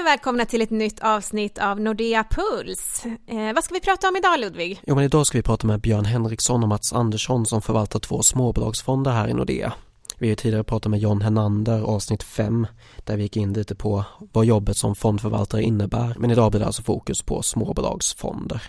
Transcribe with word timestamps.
Hej 0.00 0.04
och 0.04 0.10
välkomna 0.10 0.44
till 0.44 0.62
ett 0.62 0.70
nytt 0.70 1.00
avsnitt 1.00 1.58
av 1.58 1.80
Nordea 1.80 2.24
Puls. 2.30 3.02
Eh, 3.26 3.52
vad 3.54 3.64
ska 3.64 3.74
vi 3.74 3.80
prata 3.80 4.08
om 4.08 4.16
idag 4.16 4.40
Ludvig? 4.40 4.80
Jo 4.86 4.94
men 4.94 5.04
idag 5.04 5.26
ska 5.26 5.38
vi 5.38 5.42
prata 5.42 5.66
med 5.66 5.80
Björn 5.80 6.04
Henriksson 6.04 6.62
och 6.62 6.68
Mats 6.68 6.92
Andersson 6.92 7.46
som 7.46 7.62
förvaltar 7.62 7.98
två 8.00 8.22
småbolagsfonder 8.22 9.10
här 9.10 9.28
i 9.28 9.34
Nordea. 9.34 9.72
Vi 10.18 10.28
har 10.28 10.36
tidigare 10.36 10.64
pratat 10.64 10.90
med 10.90 11.00
John 11.00 11.22
Hernander 11.22 11.82
avsnitt 11.82 12.22
5 12.22 12.66
där 13.04 13.16
vi 13.16 13.22
gick 13.22 13.36
in 13.36 13.52
lite 13.52 13.74
på 13.74 14.04
vad 14.32 14.44
jobbet 14.44 14.76
som 14.76 14.94
fondförvaltare 14.94 15.62
innebär 15.62 16.14
men 16.18 16.30
idag 16.30 16.50
blir 16.50 16.60
det 16.60 16.66
alltså 16.66 16.82
fokus 16.82 17.22
på 17.22 17.42
småbolagsfonder. 17.42 18.62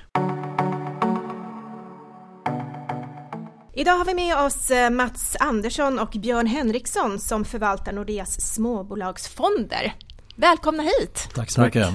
Idag 3.74 3.94
har 3.94 4.06
vi 4.06 4.14
med 4.14 4.38
oss 4.38 4.72
eh, 4.72 4.90
Mats 4.90 5.38
Andersson 5.40 6.00
och 6.00 6.10
Björn 6.22 6.48
Henriksson 6.48 7.20
som 7.20 7.46
förvaltar 7.46 7.94
Nordeas 7.94 8.42
småbolagsfonder. 8.54 9.94
Välkomna 10.42 10.84
hit! 10.84 11.30
Tack 11.34 11.52
så 11.52 11.62
mycket! 11.62 11.88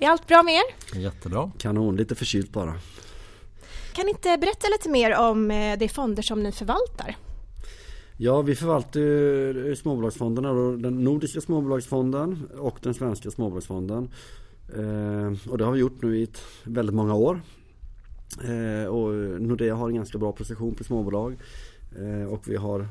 Är 0.00 0.08
allt 0.08 0.26
bra 0.26 0.42
med 0.42 0.54
er? 0.54 0.98
Jättebra! 1.00 1.50
Kanon, 1.58 1.96
lite 1.96 2.14
förkylt 2.14 2.52
bara. 2.52 2.74
Kan 3.92 4.04
ni 4.04 4.10
inte 4.10 4.38
berätta 4.40 4.68
lite 4.68 4.88
mer 4.88 5.16
om 5.18 5.50
eh, 5.50 5.78
de 5.78 5.88
fonder 5.88 6.22
som 6.22 6.42
ni 6.42 6.52
förvaltar? 6.52 7.16
Ja, 8.16 8.42
vi 8.42 8.54
förvaltar 8.54 9.74
småbolagsfonderna, 9.74 10.52
den 10.76 11.04
nordiska 11.04 11.40
småbolagsfonden 11.40 12.48
och 12.58 12.78
den 12.82 12.94
svenska 12.94 13.30
småbolagsfonden. 13.30 14.10
Eh, 14.76 15.50
och 15.50 15.58
det 15.58 15.64
har 15.64 15.72
vi 15.72 15.80
gjort 15.80 16.02
nu 16.02 16.18
i 16.18 16.28
väldigt 16.64 16.94
många 16.94 17.14
år. 17.14 17.40
Eh, 18.44 18.88
och 18.88 19.14
Nordea 19.40 19.74
har 19.74 19.88
en 19.88 19.94
ganska 19.94 20.18
bra 20.18 20.32
position 20.32 20.74
på 20.74 20.84
småbolag. 20.84 21.36
Eh, 21.98 22.28
och 22.28 22.48
vi 22.48 22.56
har 22.56 22.88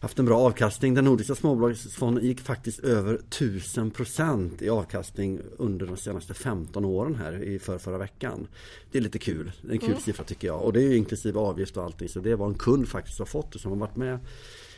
haft 0.00 0.18
en 0.18 0.24
bra 0.24 0.38
avkastning. 0.38 0.94
Den 0.94 1.04
nordiska 1.04 1.34
småbolagsfonden 1.34 2.24
gick 2.24 2.40
faktiskt 2.40 2.80
över 2.80 3.20
1000% 3.30 4.62
i 4.62 4.68
avkastning 4.68 5.40
under 5.56 5.86
de 5.86 5.96
senaste 5.96 6.34
15 6.34 6.84
åren 6.84 7.14
här 7.14 7.42
i 7.42 7.58
för 7.58 7.78
förra 7.78 7.98
veckan. 7.98 8.46
Det 8.92 8.98
är 8.98 9.02
lite 9.02 9.18
kul. 9.18 9.52
En 9.70 9.78
kul 9.78 9.88
mm. 9.88 10.00
siffra 10.00 10.24
tycker 10.24 10.46
jag. 10.46 10.62
Och 10.62 10.72
det 10.72 10.82
är 10.82 10.88
ju 10.88 10.96
inklusive 10.96 11.38
avgift 11.38 11.76
och 11.76 11.84
allting. 11.84 12.08
Så 12.08 12.20
det 12.20 12.30
är 12.30 12.36
vad 12.36 12.48
en 12.48 12.58
kund 12.58 12.88
faktiskt 12.88 13.18
har 13.18 13.26
fått 13.26 13.54
och 13.54 13.60
som 13.60 13.70
har 13.70 13.78
varit 13.78 13.96
med 13.96 14.18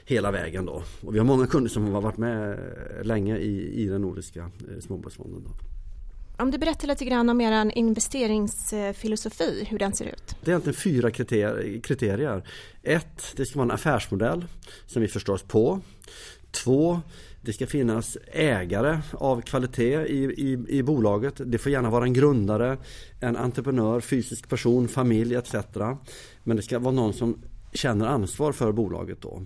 hela 0.05 0.31
vägen 0.31 0.67
då. 0.67 0.83
Och 1.01 1.15
vi 1.15 1.19
har 1.19 1.27
många 1.27 1.47
kunder 1.47 1.71
som 1.71 1.93
har 1.93 2.01
varit 2.01 2.19
med 2.19 2.59
länge 3.03 3.39
i, 3.39 3.83
i 3.83 3.87
den 3.87 4.03
nordiska 4.03 4.41
eh, 4.41 4.81
småbolagsfonden. 4.81 5.43
Då. 5.45 5.68
Om 6.41 6.51
du 6.51 6.59
berättar 6.59 6.89
lite 6.89 7.05
grann 7.05 7.29
om 7.29 7.41
er 7.41 7.79
investeringsfilosofi, 7.79 9.67
hur 9.71 9.79
den 9.79 9.93
ser 9.93 10.05
ut? 10.05 10.37
Det 10.41 10.51
är 10.51 10.53
egentligen 10.53 10.77
fyra 10.77 11.11
kriterier. 11.81 12.49
Ett, 12.83 13.23
det 13.37 13.47
ska 13.47 13.59
vara 13.59 13.65
en 13.65 13.71
affärsmodell 13.71 14.45
som 14.87 15.03
vi 15.03 15.09
förstår 15.09 15.35
oss 15.35 15.43
på. 15.43 15.81
Två, 16.51 17.01
det 17.43 17.53
ska 17.53 17.67
finnas 17.67 18.17
ägare 18.33 19.01
av 19.13 19.41
kvalitet 19.41 20.07
i, 20.07 20.25
i, 20.25 20.65
i 20.69 20.83
bolaget. 20.83 21.35
Det 21.45 21.59
får 21.59 21.73
gärna 21.73 21.91
vara 21.91 22.05
en 22.05 22.13
grundare, 22.13 22.79
en 23.21 23.37
entreprenör, 23.37 24.01
fysisk 24.01 24.49
person, 24.49 24.89
familj 24.89 25.35
etc. 25.35 25.55
Men 26.45 26.57
det 26.57 26.63
ska 26.63 26.79
vara 26.79 26.95
någon 26.95 27.13
som 27.13 27.43
känner 27.73 28.07
ansvar 28.07 28.53
för 28.53 28.73
bolaget 28.73 29.21
då. 29.21 29.43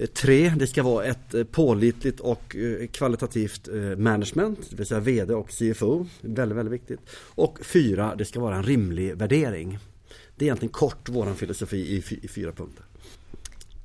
Eh, 0.00 0.06
tre, 0.06 0.52
det 0.56 0.66
ska 0.66 0.82
vara 0.82 1.04
ett 1.04 1.34
eh, 1.34 1.44
pålitligt 1.44 2.20
och 2.20 2.56
eh, 2.56 2.86
kvalitativt 2.86 3.68
management, 3.96 4.70
det 4.70 4.76
vill 4.76 4.86
säga 4.86 5.00
VD 5.00 5.34
och 5.34 5.50
CFO. 5.50 6.06
Väldigt, 6.20 6.58
väldigt 6.58 6.72
viktigt. 6.72 7.00
Och 7.14 7.58
fyra, 7.62 8.14
det 8.14 8.24
ska 8.24 8.40
vara 8.40 8.56
en 8.56 8.62
rimlig 8.62 9.16
värdering. 9.16 9.78
Det 10.36 10.44
är 10.44 10.46
egentligen 10.46 10.72
kort 10.72 11.08
vår 11.08 11.34
filosofi 11.34 12.04
i 12.22 12.28
fyra 12.28 12.52
punkter. 12.52 12.84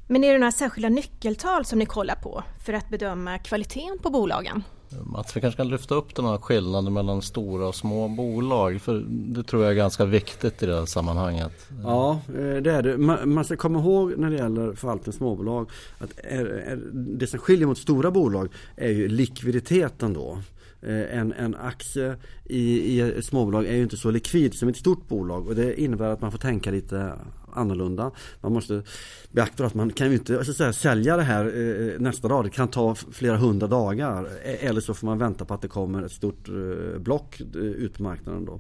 Men 0.08 0.24
är 0.24 0.34
det 0.34 0.40
några 0.40 0.52
särskilda 0.52 0.90
nyckeltal 0.90 1.66
som 1.66 1.80
ni 1.80 1.86
kollar 1.86 2.16
på 2.16 2.44
för 2.66 2.74
att 2.74 2.90
bedöma 2.90 3.38
kvaliteten 3.40 4.00
på 4.00 4.10
bolagen? 4.10 4.64
Mats, 5.04 5.38
vi 5.38 5.42
kanske 5.42 5.58
kan 5.58 5.68
lyfta 5.68 5.96
upp 5.96 6.16
den 6.16 6.26
här 6.26 6.38
skillnaden 6.38 6.94
mellan 6.94 7.22
stora 7.22 7.68
och 7.68 7.76
små 7.76 8.08
bolag. 8.08 8.82
För 8.82 9.06
det 9.08 9.44
tror 9.44 9.64
jag 9.64 9.72
är 9.72 9.76
ganska 9.76 10.06
viktigt 10.06 10.64
i 10.64 10.66
det 10.66 10.76
här 10.76 10.86
sammanhanget. 10.86 11.68
Ja, 11.84 12.20
eh, 12.28 12.62
det 12.62 12.72
är 12.72 12.82
det. 12.82 12.98
Man 13.26 13.46
ska 13.46 13.56
komma 13.56 13.80
ihåg 13.80 14.18
när 14.18 14.30
det 14.30 14.36
gäller 14.36 14.74
förvaltning 14.74 15.14
småbolag 15.14 15.70
att 15.98 16.10
det 16.92 17.28
som 17.28 17.40
skiljer 17.40 17.68
mot 17.68 17.78
stora 17.78 18.12
bolag 18.12 18.50
är 18.76 18.90
ju 18.90 19.08
likviditeten 19.08 20.14
då. 20.14 20.38
Eh, 20.82 21.20
en, 21.20 21.34
en 21.34 21.56
aktie 21.56 22.16
i, 22.46 22.80
i 22.80 23.02
ett 23.02 23.26
småbolag 23.26 23.66
är 23.66 23.76
ju 23.76 23.84
inte 23.84 23.98
så 23.98 24.12
likvid 24.12 24.54
som 24.54 24.70
ett 24.70 24.78
stort 24.78 25.08
bolag 25.08 25.48
och 25.48 25.56
det 25.56 25.82
innebär 25.82 26.10
att 26.10 26.22
man 26.22 26.32
får 26.32 26.40
tänka 26.40 26.72
lite 26.72 27.14
annorlunda. 27.54 28.12
Man 28.42 28.54
måste 28.54 28.84
beakta 29.32 29.66
att 29.66 29.74
man 29.74 29.92
kan 29.92 30.08
ju 30.08 30.14
inte 30.14 30.38
alltså, 30.38 30.54
säga, 30.54 30.74
sälja 30.74 31.18
det 31.18 31.24
här 31.24 31.46
eh, 31.46 32.00
nästa 32.00 32.28
dag. 32.28 32.44
Det 32.44 32.50
kan 32.50 32.68
ta 32.68 32.96
flera 32.96 33.38
hundra 33.38 33.68
dagar. 33.68 34.30
Eh, 34.44 34.66
eller 34.66 34.82
så 34.82 34.94
får 34.94 35.08
man 35.08 35.18
vänta 35.18 35.46
på 35.46 35.54
att 35.54 35.62
det 35.62 35.68
kommer 35.68 36.04
ett 36.04 36.12
stort 36.12 36.50
block 36.98 37.42
ut 37.54 37.94
på 37.94 38.04
marknaden 38.04 38.46
då. 38.46 38.60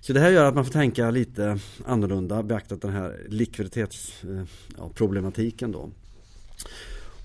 Så 0.00 0.12
det 0.12 0.20
här 0.20 0.30
gör 0.30 0.44
att 0.44 0.54
man 0.54 0.64
får 0.64 0.72
tänka 0.72 1.10
lite 1.10 1.58
annorlunda, 1.86 2.42
beaktat 2.42 2.82
den 2.82 2.90
här 2.90 3.16
likviditetsproblematiken 3.28 5.72
ja, 5.72 5.78
då. 5.78 5.90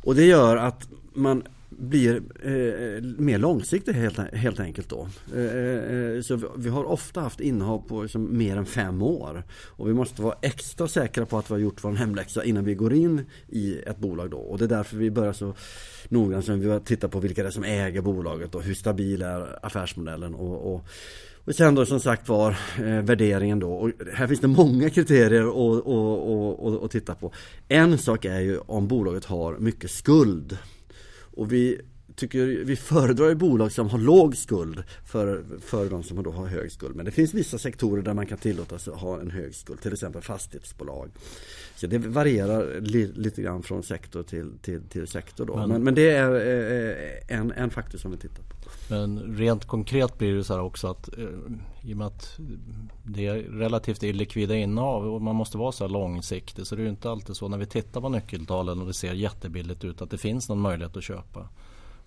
Och 0.03 0.15
det 0.15 0.25
gör 0.25 0.57
att 0.57 0.87
man 1.13 1.43
blir 1.77 2.15
eh, 2.43 3.03
mer 3.03 3.37
långsiktig 3.37 3.93
helt, 3.93 4.17
helt 4.17 4.59
enkelt 4.59 4.89
då. 4.89 5.07
Eh, 5.35 5.45
eh, 5.45 6.21
så 6.21 6.39
vi 6.55 6.69
har 6.69 6.83
ofta 6.83 7.21
haft 7.21 7.39
innehav 7.39 7.87
på 7.87 8.01
liksom, 8.01 8.37
mer 8.37 8.57
än 8.57 8.65
fem 8.65 9.01
år. 9.01 9.43
Och 9.51 9.89
vi 9.89 9.93
måste 9.93 10.21
vara 10.21 10.35
extra 10.41 10.87
säkra 10.87 11.25
på 11.25 11.37
att 11.37 11.49
vi 11.49 11.53
har 11.53 11.59
gjort 11.59 11.83
vår 11.83 11.91
hemläxa 11.91 12.43
innan 12.43 12.65
vi 12.65 12.75
går 12.75 12.93
in 12.93 13.25
i 13.49 13.77
ett 13.79 13.97
bolag 13.97 14.31
då. 14.31 14.37
Och 14.37 14.57
det 14.57 14.65
är 14.65 14.69
därför 14.69 14.97
vi 14.97 15.11
börjar 15.11 15.33
så 15.33 15.53
noggrant 16.09 16.45
som 16.45 16.59
vi 16.59 16.79
tittar 16.79 17.07
på 17.07 17.19
vilka 17.19 17.43
det 17.43 17.49
är 17.49 17.51
som 17.51 17.63
äger 17.63 18.01
bolaget 18.01 18.55
och 18.55 18.63
hur 18.63 18.73
stabil 18.73 19.21
är 19.21 19.65
affärsmodellen. 19.65 20.35
och, 20.35 20.73
och 20.73 20.87
och 21.45 21.55
sen 21.55 21.75
då 21.75 21.85
som 21.85 21.99
sagt 21.99 22.29
var 22.29 22.57
eh, 22.77 23.01
värderingen 23.01 23.59
då. 23.59 23.73
Och 23.73 23.91
här 24.13 24.27
finns 24.27 24.39
det 24.39 24.47
många 24.47 24.89
kriterier 24.89 25.43
att, 25.43 25.87
att, 25.87 26.75
att, 26.75 26.83
att 26.83 26.91
titta 26.91 27.15
på. 27.15 27.33
En 27.67 27.97
sak 27.97 28.25
är 28.25 28.39
ju 28.39 28.57
om 28.57 28.87
bolaget 28.87 29.25
har 29.25 29.57
mycket 29.57 29.91
skuld. 29.91 30.57
Och 31.31 31.51
vi 31.53 31.81
tycker 32.21 32.45
vi 32.45 32.75
föredrar 32.75 33.29
ju 33.29 33.35
bolag 33.35 33.71
som 33.71 33.89
har 33.89 33.99
låg 33.99 34.37
skuld 34.37 34.83
för, 35.05 35.43
för 35.61 35.89
de 35.89 36.03
som 36.03 36.23
då 36.23 36.31
har 36.31 36.45
hög 36.45 36.71
skuld. 36.71 36.95
Men 36.95 37.05
det 37.05 37.11
finns 37.11 37.33
vissa 37.33 37.57
sektorer 37.57 38.01
där 38.01 38.13
man 38.13 38.25
kan 38.25 38.37
tillåta 38.37 38.79
sig 38.79 38.93
att 38.93 38.99
ha 38.99 39.19
en 39.19 39.31
hög 39.31 39.55
skuld. 39.55 39.81
Till 39.81 39.93
exempel 39.93 40.21
fastighetsbolag. 40.21 41.09
Så 41.75 41.87
det 41.87 41.97
varierar 41.97 42.81
li, 42.81 43.11
lite 43.15 43.41
grann 43.41 43.63
från 43.63 43.83
sektor 43.83 44.23
till, 44.23 44.51
till, 44.61 44.81
till 44.89 45.07
sektor. 45.07 45.45
Då. 45.45 45.55
Men, 45.55 45.69
men, 45.69 45.83
men 45.83 45.95
det 45.95 46.09
är 46.09 46.31
eh, 47.29 47.37
en, 47.39 47.51
en 47.51 47.69
faktor 47.69 47.97
som 47.97 48.11
vi 48.11 48.17
tittar 48.17 48.43
på. 48.43 48.55
Men 48.89 49.37
rent 49.37 49.65
konkret 49.65 50.17
blir 50.17 50.33
det 50.35 50.43
så 50.43 50.53
här 50.53 50.61
också 50.61 50.87
att 50.87 51.17
eh, 51.17 51.23
i 51.83 51.93
och 51.93 51.97
med 51.97 52.07
att 52.07 52.39
det 53.03 53.27
är 53.27 53.35
relativt 53.35 54.03
illikvida 54.03 54.55
innehav 54.55 55.13
och 55.13 55.21
man 55.21 55.35
måste 55.35 55.57
vara 55.57 55.71
så 55.71 55.83
här 55.83 55.91
långsiktig 55.91 56.67
så 56.67 56.75
det 56.75 56.81
är 56.81 56.83
ju 56.83 56.89
inte 56.89 57.09
alltid 57.09 57.35
så 57.35 57.47
när 57.47 57.57
vi 57.57 57.65
tittar 57.65 58.01
på 58.01 58.09
nyckeltalen 58.09 58.81
och 58.81 58.87
det 58.87 58.93
ser 58.93 59.13
jättebilligt 59.13 59.83
ut 59.83 60.01
att 60.01 60.09
det 60.09 60.17
finns 60.17 60.49
någon 60.49 60.59
möjlighet 60.59 60.97
att 60.97 61.03
köpa. 61.03 61.49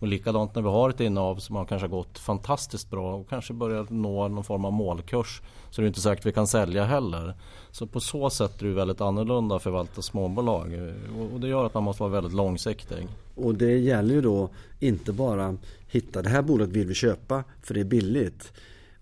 Och 0.05 0.09
likadant 0.09 0.55
när 0.55 0.63
vi 0.63 0.69
har 0.69 0.91
ett 0.91 1.01
innehav 1.01 1.37
som 1.37 1.57
har 1.57 1.65
kanske 1.65 1.89
gått 1.89 2.19
fantastiskt 2.19 2.91
bra 2.91 3.15
och 3.15 3.29
kanske 3.29 3.53
börjar 3.53 3.87
nå 3.91 4.29
någon 4.29 4.45
form 4.45 4.65
av 4.65 4.73
målkurs. 4.73 5.43
Så 5.71 5.81
det 5.81 5.85
är 5.85 5.89
inte 5.89 6.01
säkert 6.01 6.23
att 6.23 6.27
vi 6.27 6.33
kan 6.33 6.47
sälja 6.47 6.85
heller. 6.85 7.35
Så 7.71 7.87
på 7.87 8.01
så 8.01 8.31
sätt 8.31 8.63
är 8.63 8.67
det 8.67 8.73
väldigt 8.73 9.01
annorlunda 9.01 9.57
att 9.57 9.63
förvalta 9.63 10.03
småbolag. 10.03 10.93
Och 11.35 11.41
det 11.41 11.49
gör 11.49 11.67
att 11.67 11.75
man 11.75 11.83
måste 11.83 12.03
vara 12.03 12.13
väldigt 12.13 12.33
långsiktig. 12.33 13.09
Och 13.35 13.55
det 13.55 13.79
gäller 13.79 14.15
ju 14.15 14.21
då 14.21 14.49
inte 14.81 15.13
bara 15.13 15.57
hitta 15.89 16.23
det 16.23 16.29
här 16.29 16.43
bolaget 16.43 16.75
vill 16.75 16.87
vi 16.87 16.95
köpa 16.95 17.45
för 17.63 17.75
det 17.75 17.81
är 17.81 17.85
billigt. 17.85 18.53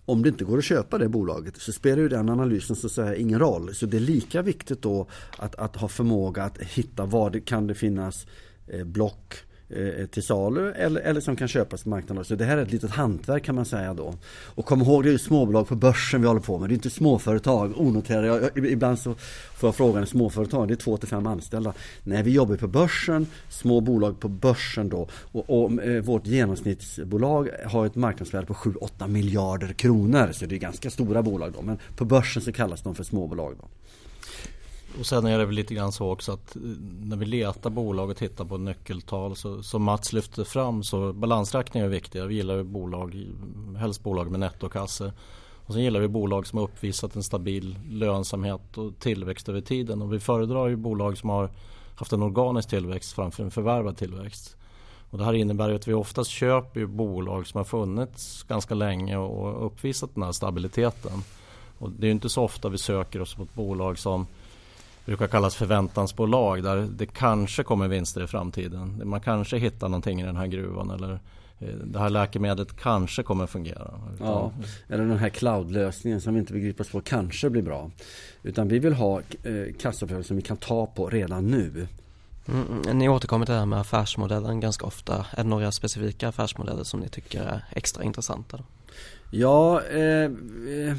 Om 0.05 0.23
det 0.23 0.29
inte 0.29 0.43
går 0.43 0.57
att 0.57 0.63
köpa 0.63 0.97
det 0.97 1.09
bolaget 1.09 1.57
så 1.57 1.71
spelar 1.71 2.01
ju 2.01 2.09
den 2.09 2.29
analysen 2.29 2.75
så 2.75 2.87
att 2.87 2.93
säga 2.93 3.15
ingen 3.15 3.39
roll. 3.39 3.75
Så 3.75 3.85
det 3.85 3.97
är 3.97 4.01
lika 4.01 4.41
viktigt 4.41 4.81
då 4.81 5.07
att, 5.37 5.55
att 5.55 5.75
ha 5.75 5.87
förmåga 5.87 6.43
att 6.43 6.57
hitta 6.57 7.05
var 7.05 7.29
det 7.29 7.39
kan 7.39 7.67
det 7.67 7.75
finnas 7.75 8.27
eh, 8.67 8.83
block 8.83 9.35
Eh, 9.75 10.01
eh, 10.01 10.05
till 10.05 10.23
salu 10.23 10.71
eller, 10.71 11.01
eller 11.01 11.21
som 11.21 11.35
kan 11.35 11.47
köpas 11.47 11.83
på 11.83 11.89
marknaden. 11.89 12.25
Så 12.25 12.35
det 12.35 12.45
här 12.45 12.57
är 12.57 12.61
ett 12.61 12.71
litet 12.71 12.91
hantverk 12.91 13.43
kan 13.43 13.55
man 13.55 13.65
säga 13.65 13.93
då. 13.93 14.13
Och 14.45 14.65
kom 14.65 14.81
ihåg 14.81 15.03
det 15.03 15.13
är 15.13 15.17
småbolag 15.17 15.67
på 15.67 15.75
börsen 15.75 16.21
vi 16.21 16.27
håller 16.27 16.41
på 16.41 16.59
med. 16.59 16.69
Det 16.69 16.73
är 16.73 16.75
inte 16.75 16.89
småföretag, 16.89 17.73
onoterade. 17.77 18.27
Jag, 18.27 18.65
ibland 18.67 18.99
så 18.99 19.15
får 19.57 19.67
jag 19.67 19.75
frågan, 19.75 20.05
småföretag, 20.05 20.67
det 20.67 20.73
är 20.73 20.75
två 20.75 20.97
till 20.97 21.07
fem 21.07 21.27
anställda. 21.27 21.73
Nej, 22.03 22.23
vi 22.23 22.31
jobbar 22.31 22.55
på 22.55 22.67
börsen, 22.67 23.27
små 23.49 23.81
bolag 23.81 24.19
på 24.19 24.27
börsen 24.27 24.89
då. 24.89 25.07
Och, 25.31 25.49
och 25.49 25.83
eh, 25.83 26.03
vårt 26.03 26.27
genomsnittsbolag 26.27 27.49
har 27.65 27.85
ett 27.85 27.95
marknadsvärde 27.95 28.45
på 28.45 28.53
7-8 28.53 29.07
miljarder 29.07 29.73
kronor. 29.73 30.29
Så 30.31 30.45
det 30.45 30.55
är 30.55 30.59
ganska 30.59 30.89
stora 30.89 31.23
bolag 31.23 31.53
då. 31.53 31.61
Men 31.61 31.77
på 31.95 32.05
börsen 32.05 32.41
så 32.41 32.51
kallas 32.51 32.81
de 32.81 32.95
för 32.95 33.03
småbolag 33.03 33.55
då. 33.61 33.67
Och 34.99 35.05
sen 35.05 35.25
är 35.25 35.37
det 35.37 35.45
väl 35.45 35.55
lite 35.55 35.73
grann 35.73 35.91
så 35.91 36.11
också 36.11 36.31
att 36.31 36.55
eh, 36.55 36.61
när 37.01 37.17
vi 37.17 37.25
letar 37.25 37.69
bolag 37.69 38.09
och 38.09 38.17
tittar 38.17 38.45
på 38.45 38.57
nyckeltal 38.57 39.35
så 39.35 39.63
som 39.63 39.83
Mats 39.83 40.13
lyfter 40.13 40.43
fram 40.43 40.83
så 40.83 41.13
balansräkningar 41.13 41.85
är 41.85 41.89
viktiga. 41.89 42.25
Vi 42.25 42.35
gillar 42.35 42.55
ju 42.55 42.63
bolag, 42.63 43.27
helst 43.77 44.03
bolag 44.03 44.31
med 44.31 44.39
nettokassor. 44.39 45.11
Och 45.65 45.73
sen 45.73 45.83
gillar 45.83 45.99
vi 45.99 46.07
bolag 46.07 46.47
som 46.47 46.59
har 46.59 46.65
uppvisat 46.65 47.15
en 47.15 47.23
stabil 47.23 47.79
lönsamhet 47.89 48.77
och 48.77 48.99
tillväxt 48.99 49.49
över 49.49 49.61
tiden. 49.61 50.01
Och 50.01 50.13
vi 50.13 50.19
föredrar 50.19 50.67
ju 50.67 50.75
bolag 50.75 51.17
som 51.17 51.29
har 51.29 51.49
haft 51.95 52.13
en 52.13 52.23
organisk 52.23 52.69
tillväxt 52.69 53.13
framför 53.13 53.43
en 53.43 53.51
förvärvad 53.51 53.97
tillväxt. 53.97 54.55
Och 55.09 55.17
det 55.17 55.25
här 55.25 55.33
innebär 55.33 55.69
ju 55.69 55.75
att 55.75 55.87
vi 55.87 55.93
oftast 55.93 56.29
köper 56.29 56.85
bolag 56.85 57.47
som 57.47 57.57
har 57.57 57.65
funnits 57.65 58.43
ganska 58.43 58.75
länge 58.75 59.17
och 59.17 59.65
uppvisat 59.65 60.09
den 60.13 60.23
här 60.23 60.31
stabiliteten. 60.31 61.23
Och 61.77 61.91
det 61.91 62.07
är 62.07 62.11
inte 62.11 62.29
så 62.29 62.43
ofta 62.43 62.69
vi 62.69 62.77
söker 62.77 63.21
oss 63.21 63.37
mot 63.37 63.53
bolag 63.53 63.99
som 63.99 64.27
brukar 65.05 65.27
kallas 65.27 65.55
förväntansbolag 65.55 66.63
där 66.63 66.75
det 66.77 67.05
kanske 67.05 67.63
kommer 67.63 67.87
vinster 67.87 68.23
i 68.23 68.27
framtiden. 68.27 69.01
Man 69.05 69.21
kanske 69.21 69.57
hittar 69.57 69.89
någonting 69.89 70.21
i 70.21 70.25
den 70.25 70.35
här 70.35 70.47
gruvan 70.47 70.89
eller 70.89 71.19
eh, 71.59 71.75
det 71.83 71.99
här 71.99 72.09
läkemedlet 72.09 72.79
kanske 72.79 73.23
kommer 73.23 73.47
fungera. 73.47 73.91
Ja, 74.19 74.51
eller 74.87 75.05
den 75.05 75.17
här 75.17 75.29
cloudlösningen 75.29 76.21
som 76.21 76.33
vi 76.33 76.39
inte 76.39 76.53
begriper 76.53 76.83
oss 76.83 76.89
på 76.89 77.01
kanske 77.01 77.49
blir 77.49 77.61
bra. 77.61 77.91
Utan 78.43 78.67
vi 78.67 78.79
vill 78.79 78.93
ha 78.93 79.19
eh, 79.19 79.73
kassaflöden 79.79 80.23
som 80.23 80.35
vi 80.35 80.41
kan 80.41 80.57
ta 80.57 80.85
på 80.85 81.09
redan 81.09 81.47
nu. 81.47 81.87
Mm, 82.47 82.81
mm, 82.85 82.97
ni 82.97 83.09
återkommer 83.09 83.45
till 83.45 83.53
det 83.53 83.59
här 83.59 83.65
med 83.65 83.79
affärsmodellen 83.79 84.59
ganska 84.59 84.85
ofta. 84.85 85.25
Är 85.31 85.43
det 85.43 85.49
några 85.49 85.71
specifika 85.71 86.27
affärsmodeller 86.27 86.83
som 86.83 86.99
ni 86.99 87.09
tycker 87.09 87.41
är 87.41 87.65
extra 87.71 88.03
intressanta? 88.03 88.57
Då? 88.57 88.63
Ja, 89.31 89.81
eh, 89.81 89.99
eh 89.99 90.95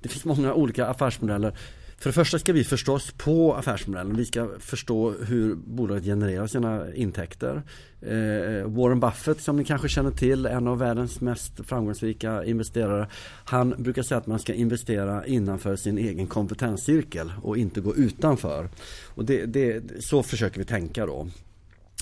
det 0.00 0.08
finns 0.08 0.24
många 0.24 0.54
olika 0.54 0.86
affärsmodeller. 0.86 1.54
För 2.00 2.10
det 2.10 2.14
första 2.14 2.38
ska 2.38 2.52
vi 2.52 2.64
förstå 2.64 2.94
oss 2.94 3.12
på 3.12 3.54
affärsmodellen. 3.54 4.16
Vi 4.16 4.24
ska 4.24 4.48
förstå 4.58 5.10
hur 5.10 5.54
bolaget 5.54 6.04
genererar 6.04 6.46
sina 6.46 6.94
intäkter. 6.94 7.62
Eh, 8.00 8.66
Warren 8.66 9.00
Buffett 9.00 9.40
som 9.40 9.56
ni 9.56 9.64
kanske 9.64 9.88
känner 9.88 10.10
till, 10.10 10.46
en 10.46 10.66
av 10.66 10.78
världens 10.78 11.20
mest 11.20 11.52
framgångsrika 11.64 12.44
investerare. 12.44 13.08
Han 13.44 13.74
brukar 13.78 14.02
säga 14.02 14.18
att 14.18 14.26
man 14.26 14.38
ska 14.38 14.54
investera 14.54 15.26
innanför 15.26 15.76
sin 15.76 15.98
egen 15.98 16.26
kompetenscirkel 16.26 17.32
och 17.42 17.58
inte 17.58 17.80
gå 17.80 17.96
utanför. 17.96 18.68
Och 19.14 19.24
det, 19.24 19.46
det, 19.46 19.82
så 20.04 20.22
försöker 20.22 20.58
vi 20.58 20.64
tänka 20.64 21.06
då. 21.06 21.28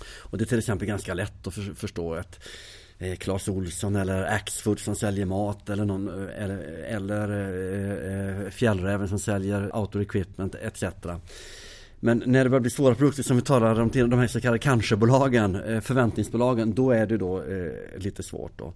Och 0.04 0.38
det 0.38 0.44
är 0.44 0.46
till 0.46 0.58
exempel 0.58 0.88
ganska 0.88 1.14
lätt 1.14 1.46
att 1.46 1.54
förstå 1.54 2.14
att 2.14 2.38
eh, 2.98 3.16
Clas 3.16 3.48
Olsson 3.48 3.96
eller 3.96 4.22
Axfood 4.22 4.78
som 4.78 4.96
säljer 4.96 5.26
mat 5.26 5.70
eller, 5.70 5.84
någon, 5.84 6.08
eh, 6.08 6.42
eller, 6.42 6.58
eller 6.84 7.30
eh, 7.30 8.44
eh, 8.44 8.50
Fjällräven 8.50 9.08
som 9.08 9.18
säljer 9.18 9.76
outdoor 9.76 10.02
equipment 10.02 10.54
etc. 10.54 10.84
Men 12.00 12.22
när 12.26 12.44
det 12.44 12.50
börjar 12.50 12.60
bli 12.60 12.70
svåra 12.70 12.94
produkter 12.94 13.22
som 13.22 13.36
vi 13.36 13.42
talar 13.42 13.80
om 13.80 13.90
till 13.90 14.10
de 14.10 14.18
här 14.18 14.26
så 14.26 14.40
kallade 14.40 14.58
kanske-bolagen, 14.58 15.54
eh, 15.54 15.80
förväntningsbolagen, 15.80 16.74
då 16.74 16.90
är 16.90 17.06
det 17.06 17.16
då 17.16 17.42
eh, 17.42 17.72
lite 17.98 18.22
svårt 18.22 18.58
då. 18.58 18.72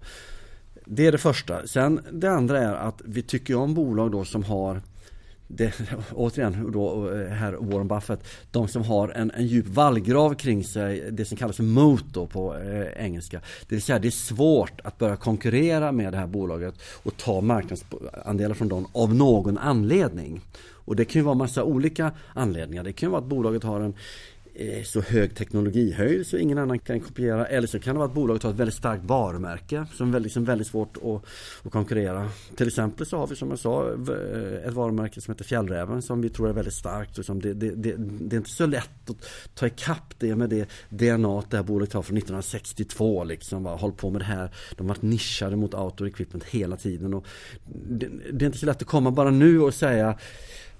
Det 0.85 1.07
är 1.07 1.11
det 1.11 1.17
första. 1.17 1.67
Sen 1.67 1.99
det 2.11 2.31
andra 2.31 2.59
är 2.59 2.73
att 2.73 3.01
vi 3.05 3.21
tycker 3.21 3.55
om 3.55 3.73
bolag 3.73 4.11
då 4.11 4.25
som 4.25 4.43
har 4.43 4.81
det, 5.55 5.73
återigen 6.13 6.71
då 6.71 7.09
här 7.13 7.53
Warren 7.53 7.87
Buffett, 7.87 8.23
de 8.51 8.67
som 8.67 8.83
har 8.83 9.09
en, 9.09 9.31
en 9.31 9.47
djup 9.47 9.67
vallgrav 9.67 10.33
kring 10.33 10.63
sig, 10.63 11.11
det 11.11 11.25
som 11.25 11.37
kallas 11.37 11.55
för 11.55 11.63
moat 11.63 12.29
på 12.29 12.57
eh, 12.57 13.05
engelska. 13.05 13.41
Det 13.67 13.75
vill 13.75 13.81
säga 13.81 13.99
det 13.99 14.07
är 14.07 14.11
svårt 14.11 14.81
att 14.83 14.97
börja 14.97 15.15
konkurrera 15.15 15.91
med 15.91 16.13
det 16.13 16.17
här 16.17 16.27
bolaget 16.27 16.75
och 17.03 17.17
ta 17.17 17.41
marknadsandelar 17.41 18.55
från 18.55 18.67
dem 18.67 18.87
av 18.93 19.15
någon 19.15 19.57
anledning. 19.57 20.41
Och 20.85 20.95
det 20.95 21.05
kan 21.05 21.19
ju 21.19 21.23
vara 21.23 21.35
massa 21.35 21.63
olika 21.63 22.11
anledningar. 22.33 22.83
Det 22.83 22.93
kan 22.93 23.07
ju 23.07 23.11
vara 23.11 23.21
att 23.21 23.27
bolaget 23.27 23.63
har 23.63 23.79
en 23.81 23.93
Eh, 24.61 24.83
så 24.83 25.01
hög 25.01 25.35
teknologihöjd 25.35 26.27
så 26.27 26.37
ingen 26.37 26.57
annan 26.57 26.79
kan 26.79 26.99
kopiera. 26.99 27.45
Eller 27.45 27.67
så 27.67 27.79
kan 27.79 27.95
det 27.95 27.99
vara 27.99 28.09
att 28.09 28.15
bolaget 28.15 28.43
har 28.43 28.49
ett 28.49 28.55
väldigt 28.55 28.75
starkt 28.75 29.03
varumärke 29.03 29.85
som 29.93 30.07
är 30.07 30.11
väldigt, 30.11 30.25
liksom 30.25 30.45
väldigt 30.45 30.67
svårt 30.67 30.97
att, 30.97 31.23
att, 31.65 31.71
konkurrera. 31.71 32.29
Till 32.55 32.67
exempel 32.67 33.05
så 33.05 33.17
har 33.17 33.27
vi 33.27 33.35
som 33.35 33.49
jag 33.49 33.59
sa 33.59 33.89
eh, 33.89 34.67
ett 34.67 34.73
varumärke 34.73 35.21
som 35.21 35.31
heter 35.31 35.43
Fjällräven 35.43 36.01
som 36.01 36.21
vi 36.21 36.29
tror 36.29 36.49
är 36.49 36.53
väldigt 36.53 36.73
starkt. 36.73 37.17
Och 37.17 37.25
som 37.25 37.41
det, 37.41 37.53
det, 37.53 37.69
det, 37.69 37.95
det 37.97 38.35
är 38.35 38.37
inte 38.37 38.49
så 38.49 38.65
lätt 38.65 39.09
att 39.09 39.29
ta 39.55 39.67
ikapp 39.67 40.13
det 40.17 40.35
med 40.35 40.49
det 40.49 40.69
DNA 40.89 41.43
det 41.49 41.57
här 41.57 41.63
bolaget 41.63 41.93
har 41.93 42.01
från 42.01 42.17
1962. 42.17 43.23
Liksom, 43.23 43.63
va, 43.63 43.75
håll 43.75 43.91
på 43.91 44.09
med 44.09 44.21
det 44.21 44.25
här. 44.25 44.51
De 44.77 44.83
har 44.83 44.95
varit 44.95 45.01
nischade 45.01 45.55
mot 45.55 45.73
outdoor 45.73 46.07
equipment 46.07 46.43
hela 46.43 46.77
tiden. 46.77 47.13
Och 47.13 47.25
det, 47.89 48.09
det 48.31 48.45
är 48.45 48.47
inte 48.47 48.57
så 48.57 48.65
lätt 48.65 48.81
att 48.81 48.87
komma 48.87 49.11
bara 49.11 49.31
nu 49.31 49.61
och 49.61 49.73
säga 49.73 50.17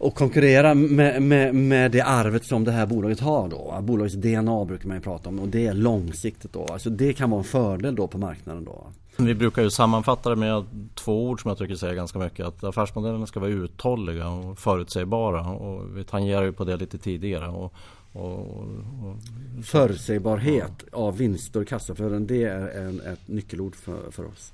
och 0.01 0.15
konkurrera 0.15 0.73
med, 0.73 1.21
med, 1.21 1.55
med 1.55 1.91
det 1.91 2.01
arvet 2.01 2.45
som 2.45 2.63
det 2.63 2.71
här 2.71 2.85
bolaget 2.85 3.19
har 3.19 3.49
då. 3.49 3.77
Bolagets 3.81 4.15
DNA 4.15 4.65
brukar 4.65 4.87
man 4.87 4.97
ju 4.97 5.01
prata 5.01 5.29
om 5.29 5.39
och 5.39 5.47
det 5.47 5.67
är 5.67 5.73
långsiktigt 5.73 6.53
då. 6.53 6.65
Alltså 6.65 6.89
det 6.89 7.13
kan 7.13 7.29
vara 7.29 7.39
en 7.39 7.43
fördel 7.43 7.95
då 7.95 8.07
på 8.07 8.17
marknaden 8.17 8.65
då. 8.65 8.87
Vi 9.17 9.33
brukar 9.33 9.61
ju 9.61 9.69
sammanfatta 9.69 10.29
det 10.29 10.35
med 10.35 10.65
två 10.95 11.29
ord 11.29 11.41
som 11.41 11.49
jag 11.49 11.57
tycker 11.57 11.75
säger 11.75 11.95
ganska 11.95 12.19
mycket. 12.19 12.45
Att 12.45 12.63
affärsmodellerna 12.63 13.27
ska 13.27 13.39
vara 13.39 13.49
uthålliga 13.49 14.29
och 14.29 14.59
förutsägbara. 14.59 15.41
Och 15.41 15.97
vi 15.97 16.03
tangerar 16.03 16.43
ju 16.43 16.51
på 16.51 16.63
det 16.63 16.77
lite 16.77 16.97
tidigare. 16.97 17.47
Och, 17.47 17.73
och, 18.11 18.39
och, 18.39 19.15
Förutsägbarhet 19.63 20.71
ja. 20.91 20.97
av 20.97 21.17
vinster 21.17 21.61
och 21.61 21.67
kassaflöden 21.67 22.27
det 22.27 22.43
är 22.43 22.87
en, 22.87 23.01
ett 23.01 23.27
nyckelord 23.27 23.75
för, 23.75 24.11
för 24.11 24.25
oss. 24.25 24.53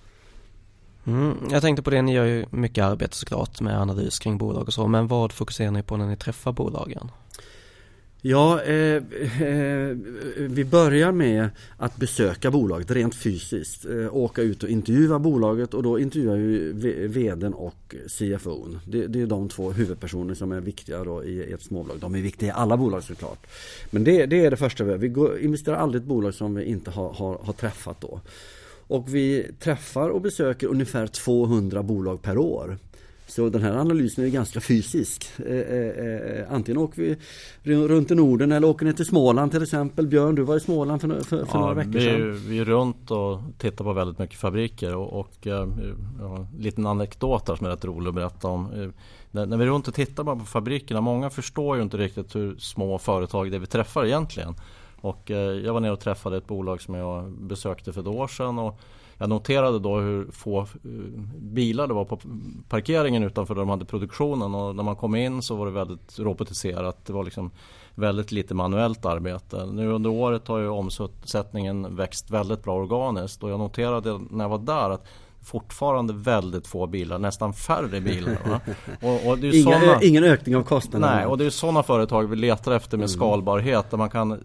Mm, 1.08 1.38
jag 1.52 1.62
tänkte 1.62 1.84
på 1.84 1.90
det, 1.90 2.02
ni 2.02 2.14
gör 2.14 2.26
ju 2.26 2.46
mycket 2.52 2.84
arbete 2.84 3.16
såklart 3.16 3.62
med 3.62 3.82
analys 3.82 4.20
kring 4.20 4.38
bolag 4.38 4.68
och 4.68 4.74
så, 4.74 4.88
men 4.88 5.08
vad 5.08 5.32
fokuserar 5.32 5.72
ni 5.72 5.84
på 5.84 5.98
när 5.98 6.08
ni 6.08 6.18
träffar 6.18 6.52
bolagen? 6.52 7.12
Ja, 8.22 8.62
eh, 8.62 8.96
eh, 8.96 9.98
vi 10.38 10.66
börjar 10.66 11.12
med 11.12 11.50
att 11.78 11.98
besöka 11.98 12.52
bolaget 12.52 12.92
rent 12.92 13.16
fysiskt. 13.16 13.86
Eh, 13.86 14.16
åka 14.16 14.42
ut 14.42 14.64
och 14.64 14.70
intervjua 14.70 15.20
bolaget 15.20 15.74
och 15.74 15.84
då 15.84 16.00
intervjuar 16.00 16.38
vi 16.74 17.08
VDn 17.08 17.54
och 17.54 17.96
CFOn. 18.08 18.80
Det, 18.88 19.08
det, 19.08 19.22
är 19.22 19.26
de 19.26 19.50
två 19.50 19.72
huvudpersoner 19.72 20.34
som 20.34 20.52
är 20.52 20.62
viktiga 20.62 21.04
då 21.04 21.24
i 21.24 21.54
ett 21.54 21.62
småbolag. 21.62 22.00
De 22.00 22.16
är 22.16 22.22
viktiga 22.22 22.50
i 22.50 22.52
alla 22.52 22.78
bolag 22.78 23.04
såklart. 23.04 23.48
Men 23.90 24.04
det, 24.04 24.26
det 24.26 24.46
är 24.46 24.52
det 24.52 24.58
första 24.58 24.84
vi 24.84 24.92
gör. 24.92 24.98
Vi 24.98 25.08
går, 25.08 25.40
investerar 25.40 25.78
aldrig 25.78 26.02
i 26.02 26.04
ett 26.04 26.10
bolag 26.10 26.34
som 26.34 26.56
vi 26.56 26.64
inte 26.64 26.92
har, 26.92 27.14
har, 27.14 27.38
har 27.44 27.54
träffat 27.54 28.02
då. 28.02 28.22
Och 28.88 29.16
vi 29.16 29.52
träffar 29.60 30.10
och 30.10 30.22
besöker 30.22 30.68
ungefär 30.68 31.08
200 31.08 31.84
bolag 31.84 32.22
per 32.22 32.38
år. 32.38 32.78
Så 33.28 33.50
den 33.50 33.62
här 33.62 33.78
analysen 33.78 34.26
är 34.26 34.30
ganska 34.30 34.62
fysisk. 34.62 35.32
Eh, 35.46 35.56
eh, 35.56 35.88
eh, 35.88 36.54
antingen 36.54 36.82
åker 36.82 37.18
vi 37.64 37.76
runt 37.76 38.12
i 38.12 38.16
Norden 38.16 38.52
eller 38.52 38.68
åker 38.68 38.86
ner 38.86 38.94
till 38.94 39.06
Småland 39.06 39.52
till 39.52 39.64
exempel. 39.64 40.08
Björn, 40.08 40.36
du 40.36 40.44
var 40.44 40.58
i 40.58 40.60
Småland 40.60 41.02
för, 41.02 41.08
för, 41.08 41.24
för 41.24 41.48
ja, 41.54 41.60
några 41.60 41.74
veckor 41.74 42.00
sedan. 42.00 42.32
Vi, 42.32 42.40
vi 42.50 42.60
är 42.60 42.66
runt 42.66 43.12
och 43.12 43.40
tittar 43.58 43.86
på 43.86 43.94
väldigt 43.94 44.20
mycket 44.20 44.40
fabriker 44.40 44.96
och, 44.96 45.20
och 45.20 45.48
eh, 45.48 45.68
ja, 46.20 46.48
en 46.54 46.62
liten 46.62 46.86
anekdot 46.86 47.48
här 47.48 47.56
som 47.56 47.66
är 47.66 47.70
rätt 47.72 47.86
rolig 47.86 48.10
att 48.10 48.16
berätta 48.16 48.48
om. 48.48 48.92
När, 49.32 49.46
när 49.46 49.58
vi 49.58 49.64
är 49.64 49.68
runt 49.68 49.88
och 49.88 49.94
tittar 49.94 50.24
på 50.24 50.46
fabrikerna, 50.46 51.02
många 51.02 51.30
förstår 51.30 51.78
ju 51.78 51.84
inte 51.84 51.98
riktigt 51.98 52.36
hur 52.36 52.56
små 52.58 52.98
företag 52.98 53.52
det 53.52 53.58
är 53.58 53.60
vi 53.60 53.68
träffar 53.68 54.06
egentligen. 54.06 54.56
Och 55.02 55.32
eh, 55.32 55.38
jag 55.38 55.74
var 55.74 55.80
nere 55.80 55.92
och 55.92 56.00
träffade 56.00 56.38
ett 56.38 56.48
bolag 56.48 56.82
som 56.82 56.96
jag 56.96 57.32
besökte 57.32 57.94
för 57.94 58.02
ett 58.02 58.08
år 58.08 58.28
sedan. 58.28 58.60
Och 58.60 58.80
jag 59.18 59.30
noterade 59.30 59.80
då 59.80 60.00
hur 60.00 60.32
få 60.32 60.62
eh, 60.62 60.68
bilar 61.36 61.88
det 61.88 61.94
var 61.94 62.06
på 62.06 62.20
parkeringen 62.70 63.24
utanför 63.24 63.56
där 63.56 63.62
de 63.62 63.70
hade 63.70 63.86
produktionen. 63.86 64.56
Och 64.56 64.76
när 64.76 64.84
man 64.84 64.96
kom 64.96 65.16
in 65.16 65.42
så 65.42 65.56
var 65.56 65.66
det 65.66 65.72
väldigt 65.72 66.20
robotiserat. 66.20 67.06
Det 67.06 67.14
var 67.14 67.24
liksom 67.24 67.52
väldigt 67.96 68.32
lite 68.32 68.54
manuellt 68.54 69.06
arbete. 69.06 69.66
Nu 69.66 69.92
under 69.92 70.10
året 70.10 70.48
har 70.48 70.60
ju 70.60 70.68
omsättningen 70.68 71.96
växt 71.96 72.32
väldigt 72.32 72.64
bra 72.64 72.76
organiskt. 72.76 73.44
Och 73.44 73.50
jag 73.50 73.60
noterade 73.60 74.20
när 74.30 74.44
jag 74.44 74.50
var 74.50 74.58
där 74.58 74.90
att 74.90 75.08
fortfarande 75.48 76.14
väldigt 76.14 76.68
få 76.68 76.88
bilar, 76.88 77.20
nästan 77.20 77.54
färre 77.54 78.02
bilar. 78.02 78.38
Och, 79.02 79.32
och 79.32 79.38
Inga, 79.38 79.80
såna, 79.80 80.02
ingen 80.02 80.24
ökning 80.24 80.56
av 80.56 80.64
kostnaderna. 80.64 81.16
Nej, 81.16 81.26
och 81.26 81.38
det 81.38 81.46
är 81.46 81.50
sådana 81.50 81.84
företag 81.84 82.30
vi 82.30 82.36
letar 82.36 82.72
efter 82.72 82.98
med 82.98 83.04
mm. 83.04 83.18
skalbarhet 83.20 83.92
där 83.92 83.98
man 83.98 84.10
kan 84.10 84.44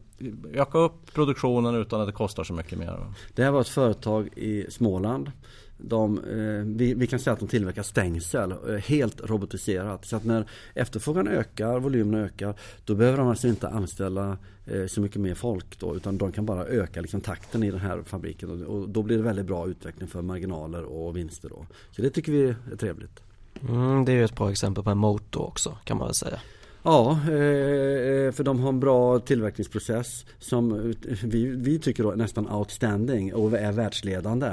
öka 0.54 0.78
upp 0.78 1.14
produktionen 1.14 1.75
utan 1.75 2.00
att 2.00 2.06
det 2.06 2.12
kostar 2.12 2.44
så 2.44 2.52
mycket 2.52 2.78
mer. 2.78 2.99
Det 3.35 3.44
här 3.44 3.50
var 3.50 3.61
ett 3.61 3.68
företag 3.68 4.28
i 4.37 4.66
Småland 4.71 5.30
de, 5.79 6.19
eh, 6.19 6.76
vi, 6.76 6.95
vi, 6.95 7.07
kan 7.07 7.19
säga 7.19 7.35
att 7.35 7.41
de 7.41 7.49
tillverkar 7.49 7.83
stängsel 7.83 8.50
eh, 8.50 8.75
helt 8.75 9.21
robotiserat. 9.21 10.05
Så 10.05 10.17
att 10.17 10.25
när 10.25 10.47
efterfrågan 10.75 11.29
ökar, 11.29 11.81
volymen 11.81 12.21
ökar, 12.21 12.55
då 12.85 12.95
behöver 12.95 13.19
de 13.19 13.29
alltså 13.29 13.49
inte 13.49 13.69
anställa 13.69 14.38
eh, 14.67 14.87
så 14.87 15.00
mycket 15.00 15.21
mer 15.21 15.35
folk 15.35 15.79
då, 15.79 15.97
utan 15.97 16.19
de 16.19 16.33
kan 16.33 16.47
bara 16.47 16.64
öka 16.64 17.00
liksom, 17.00 17.21
takten 17.21 17.62
i 17.62 17.71
den 17.71 17.81
här 17.81 18.02
fabriken. 18.02 18.67
Och, 18.67 18.88
då 18.88 19.02
blir 19.02 19.17
det 19.17 19.23
väldigt 19.23 19.47
bra 19.47 19.69
utveckling 19.69 20.09
för 20.09 20.23
marginaler 20.23 20.83
och 20.83 21.17
vinster 21.17 21.49
då. 21.49 21.67
Så 21.91 22.02
det 22.02 22.11
tycker 22.11 22.33
vi 22.33 22.45
är 22.73 22.76
trevligt. 22.76 23.23
Mm, 23.69 24.05
det 24.05 24.12
är 24.12 24.17
ju 24.17 24.25
ett 24.25 24.37
bra 24.37 24.50
exempel 24.50 24.85
på 24.85 24.91
en 24.91 24.99
motor 24.99 25.47
också 25.47 25.79
kan 25.85 25.97
man 25.97 26.07
väl 26.07 26.14
säga. 26.14 26.41
Ja, 26.85 27.11
eh, 27.11 27.33
eh, 27.33 28.33
för 28.33 28.43
de 28.45 28.61
har 28.61 28.69
en 28.69 28.81
bra 28.81 29.19
tillverkningsprocess 29.19 30.25
som 30.39 30.95
vi, 31.23 31.47
vi 31.47 31.79
tycker 31.79 32.12
är 32.12 32.17
nästan 32.17 32.51
outstanding 32.51 33.35
och 33.35 33.59
är 33.59 33.73
världsledande. 33.73 34.47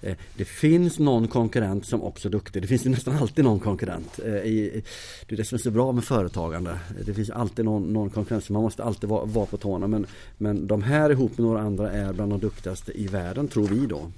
Eh, 0.00 0.16
det 0.36 0.44
finns 0.44 0.98
någon 0.98 1.28
konkurrent 1.28 1.86
som 1.86 2.02
också 2.02 2.28
är 2.28 2.32
duktig. 2.32 2.62
Det 2.62 2.68
finns 2.68 2.84
nästan 2.84 3.16
alltid 3.16 3.44
någon 3.44 3.60
konkurrent. 3.60 4.16
Det 4.16 4.82
är 5.28 5.36
det 5.36 5.44
som 5.44 5.56
är 5.56 5.60
så 5.60 5.70
bra 5.70 5.92
med 5.92 6.04
företagande. 6.04 6.78
Det 7.06 7.14
finns 7.14 7.30
alltid 7.30 7.64
någon, 7.64 7.92
någon 7.92 8.10
konkurrent. 8.10 8.48
Man 8.48 8.62
måste 8.62 8.84
alltid 8.84 9.08
vara, 9.08 9.24
vara 9.24 9.46
på 9.46 9.56
tårna. 9.56 9.86
Men, 9.86 10.06
men 10.38 10.66
de 10.66 10.82
här 10.82 11.10
ihop 11.10 11.38
med 11.38 11.46
några 11.46 11.60
andra 11.60 11.92
är 11.92 12.12
bland 12.12 12.32
de 12.32 12.40
duktigaste 12.40 13.00
i 13.00 13.06
världen, 13.06 13.48
tror 13.48 13.66
vi 13.66 13.86
då. 13.86 14.10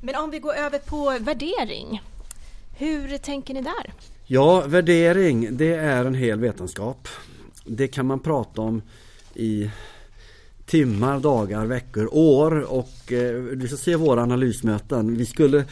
Men 0.00 0.14
om 0.14 0.30
vi 0.30 0.38
går 0.38 0.54
över 0.54 0.78
på 0.78 1.16
värdering. 1.20 2.02
Hur 2.78 3.18
tänker 3.18 3.54
ni 3.54 3.62
där? 3.62 4.13
Ja, 4.26 4.64
värdering 4.66 5.56
det 5.56 5.74
är 5.74 6.04
en 6.04 6.14
hel 6.14 6.40
vetenskap. 6.40 7.08
Det 7.64 7.88
kan 7.88 8.06
man 8.06 8.20
prata 8.20 8.60
om 8.60 8.82
i 9.34 9.70
timmar, 10.66 11.20
dagar, 11.20 11.66
veckor, 11.66 12.08
år 12.12 12.72
och 12.72 13.12
eh, 13.12 13.42
du 13.42 13.68
ska 13.68 13.76
se 13.76 13.96
våra 13.96 14.22
analysmöten. 14.22 15.16
Vi 15.16 15.26
skulle 15.26 15.64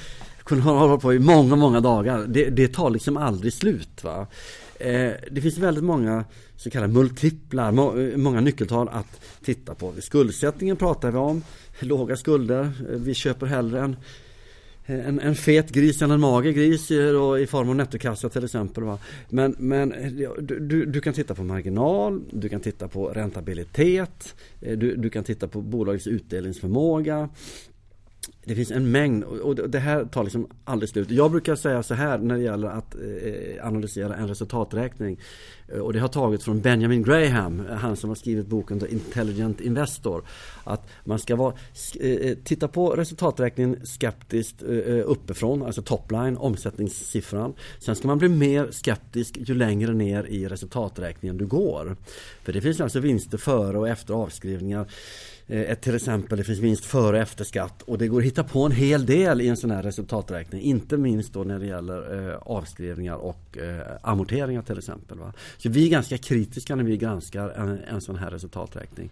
kunna 0.44 0.62
hålla 0.62 0.96
på 0.96 1.14
i 1.14 1.18
många, 1.18 1.56
många 1.56 1.80
dagar. 1.80 2.26
Det, 2.28 2.50
det 2.50 2.68
tar 2.68 2.90
liksom 2.90 3.16
aldrig 3.16 3.52
slut. 3.52 4.04
Va? 4.04 4.26
Eh, 4.78 5.10
det 5.30 5.40
finns 5.40 5.58
väldigt 5.58 5.84
många 5.84 6.24
så 6.56 6.70
kallade 6.70 6.92
multiplar, 6.92 7.72
må, 7.72 7.98
eh, 7.98 8.16
många 8.16 8.40
nyckeltal 8.40 8.88
att 8.88 9.20
titta 9.44 9.74
på. 9.74 9.92
Skuldsättningen 10.00 10.76
pratar 10.76 11.10
vi 11.10 11.18
om, 11.18 11.42
låga 11.80 12.16
skulder. 12.16 12.62
Eh, 12.64 12.98
vi 12.98 13.14
köper 13.14 13.46
hellre 13.46 13.80
en 13.80 13.96
Eh, 14.86 15.08
en, 15.08 15.20
en 15.20 15.34
fet 15.34 15.70
gris 15.70 16.02
eller 16.02 16.14
en 16.14 16.20
mager 16.20 16.52
gris 16.52 16.88
då, 16.88 17.38
i 17.38 17.46
form 17.46 17.68
av 17.68 17.76
nettokassa 17.76 18.28
till 18.28 18.44
exempel. 18.44 18.84
Va? 18.84 18.98
Men, 19.28 19.54
men 19.58 19.92
eh, 19.92 20.30
du, 20.40 20.86
du 20.86 21.00
kan 21.00 21.12
titta 21.12 21.34
på 21.34 21.44
marginal, 21.44 22.22
du 22.30 22.48
kan 22.48 22.60
titta 22.60 22.88
på 22.88 23.08
räntabilitet, 23.08 24.34
eh, 24.60 24.78
du, 24.78 24.96
du 24.96 25.10
kan 25.10 25.24
titta 25.24 25.48
på 25.48 25.60
bolagets 25.60 26.06
utdelningsförmåga. 26.06 27.28
Det 28.44 28.54
finns 28.54 28.70
en 28.70 28.90
mängd 28.90 29.24
och 29.24 29.70
det 29.70 29.78
här 29.78 30.04
tar 30.04 30.24
liksom 30.24 30.46
aldrig 30.64 30.88
slut. 30.88 31.10
Jag 31.10 31.30
brukar 31.30 31.56
säga 31.56 31.82
så 31.82 31.94
här 31.94 32.18
när 32.18 32.34
det 32.36 32.42
gäller 32.42 32.68
att 32.68 32.94
eh, 32.94 33.66
analysera 33.66 34.16
en 34.16 34.28
resultaträkning. 34.28 35.20
Eh, 35.68 35.78
och 35.78 35.92
det 35.92 35.98
har 35.98 36.08
tagit 36.08 36.42
från 36.42 36.60
Benjamin 36.60 37.02
Graham, 37.02 37.66
eh, 37.66 37.76
han 37.76 37.96
som 37.96 38.10
har 38.10 38.14
skrivit 38.14 38.46
boken 38.46 38.80
The 38.80 38.92
Intelligent 38.92 39.60
Investor. 39.60 40.24
Att 40.64 40.88
man 41.04 41.18
ska 41.18 41.36
vara, 41.36 41.54
titta 42.44 42.68
på 42.68 42.90
resultaträkningen 42.90 43.86
skeptiskt 43.86 44.62
uppifrån, 45.04 45.62
alltså 45.62 45.82
topline, 45.82 46.36
omsättningssiffran. 46.36 47.54
Sen 47.78 47.96
ska 47.96 48.06
man 48.06 48.18
bli 48.18 48.28
mer 48.28 48.68
skeptisk 48.70 49.38
ju 49.40 49.54
längre 49.54 49.92
ner 49.92 50.24
i 50.24 50.48
resultaträkningen 50.48 51.36
du 51.36 51.46
går. 51.46 51.96
För 52.42 52.52
det 52.52 52.60
finns 52.60 52.80
alltså 52.80 53.00
vinster 53.00 53.38
före 53.38 53.78
och 53.78 53.88
efter 53.88 54.14
avskrivningar. 54.14 54.86
Eh, 55.52 55.60
ett 55.60 55.80
till 55.80 55.94
exempel 55.94 56.38
det 56.38 56.44
finns 56.44 56.58
vinst 56.58 56.84
före 56.84 57.16
och 57.16 57.22
efter 57.22 57.44
skatt 57.44 57.82
och 57.82 57.98
det 57.98 58.08
går 58.08 58.20
att 58.20 58.26
hitta 58.26 58.44
på 58.44 58.66
en 58.66 58.72
hel 58.72 59.06
del 59.06 59.40
i 59.40 59.48
en 59.48 59.56
sån 59.56 59.70
här 59.70 59.82
resultaträkning. 59.82 60.62
Inte 60.62 60.96
minst 60.96 61.32
då 61.32 61.44
när 61.44 61.58
det 61.58 61.66
gäller 61.66 62.30
eh, 62.30 62.36
avskrivningar 62.36 63.16
och 63.16 63.58
eh, 63.58 63.86
amorteringar 64.02 64.62
till 64.62 64.78
exempel. 64.78 65.18
Va? 65.18 65.32
Så 65.58 65.68
vi 65.68 65.86
är 65.86 65.90
ganska 65.90 66.18
kritiska 66.18 66.76
när 66.76 66.84
vi 66.84 66.96
granskar 66.96 67.48
en, 67.48 67.78
en 67.78 68.00
sån 68.00 68.16
här 68.16 68.30
resultaträkning. 68.30 69.10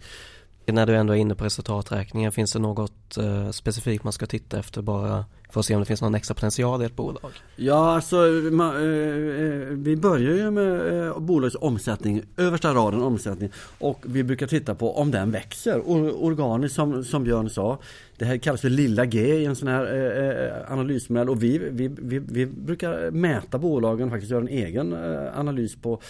När 0.73 0.87
du 0.87 0.97
ändå 0.97 1.13
är 1.13 1.17
inne 1.17 1.35
på 1.35 1.45
resultaträkningen, 1.45 2.33
finns 2.33 2.53
det 2.53 2.59
något 2.59 3.17
eh, 3.17 3.51
specifikt 3.51 4.05
man 4.05 4.13
ska 4.13 4.27
titta 4.27 4.59
efter 4.59 4.83
bara 4.83 5.25
för 5.51 5.61
att 5.61 5.67
se 5.67 5.75
om 5.75 5.81
det 5.81 5.87
finns 5.87 6.03
någon 6.03 6.15
extra 6.15 6.35
potential 6.35 6.83
i 6.83 6.85
ett 6.85 6.97
bolag? 6.97 7.33
Ja, 7.57 7.95
alltså 7.95 8.17
man, 8.51 8.77
eh, 8.77 8.83
eh, 8.83 9.69
vi 9.69 9.97
börjar 9.97 10.35
ju 10.35 10.51
med 10.51 11.07
eh, 11.07 11.19
bolagets 11.19 11.57
omsättning, 11.61 12.23
översta 12.37 12.75
raden 12.75 13.03
omsättning 13.03 13.51
och 13.79 13.99
vi 14.03 14.23
brukar 14.23 14.47
titta 14.47 14.75
på 14.75 14.97
om 14.97 15.11
den 15.11 15.31
växer 15.31 15.81
or, 15.81 16.25
organiskt 16.25 16.77
som, 16.77 17.05
som 17.05 17.25
Björn 17.25 17.51
sa. 17.51 17.79
Det 18.17 18.25
här 18.25 18.37
kallas 18.37 18.61
för 18.61 18.69
lilla 18.69 19.05
G 19.05 19.35
i 19.35 19.45
en 19.45 19.57
sån 19.57 19.69
här 19.69 19.85
eh, 19.95 20.47
eh 20.47 20.73
analysmodell 20.73 21.29
och 21.29 21.43
vi, 21.43 21.59
vi, 21.59 21.89
vi, 21.89 22.19
vi 22.19 22.47
brukar 22.47 23.11
mäta 23.11 23.59
bolagen, 23.59 24.07
och 24.07 24.13
faktiskt 24.13 24.33
göra 24.33 24.43
en 24.43 24.49
egen 24.49 24.93
eh, 24.93 25.39
analys 25.39 25.77
på 25.77 26.01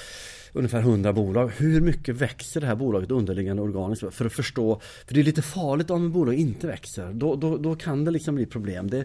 ungefär 0.52 0.80
100 0.80 1.12
bolag. 1.12 1.52
Hur 1.56 1.80
mycket 1.80 2.16
växer 2.16 2.60
det 2.60 2.66
här 2.66 2.74
bolaget 2.74 3.10
underliggande 3.10 3.62
organiskt? 3.62 4.14
För 4.14 4.24
att 4.24 4.32
förstå, 4.32 4.80
för 5.06 5.14
det 5.14 5.20
är 5.20 5.24
lite 5.24 5.42
farligt 5.42 5.90
om 5.90 6.06
ett 6.06 6.12
bolag 6.12 6.34
inte 6.34 6.66
växer. 6.66 7.12
Då, 7.12 7.36
då, 7.36 7.56
då 7.56 7.76
kan 7.76 8.04
det 8.04 8.10
liksom 8.10 8.34
bli 8.34 8.46
problem. 8.46 8.90
Det, 8.90 9.04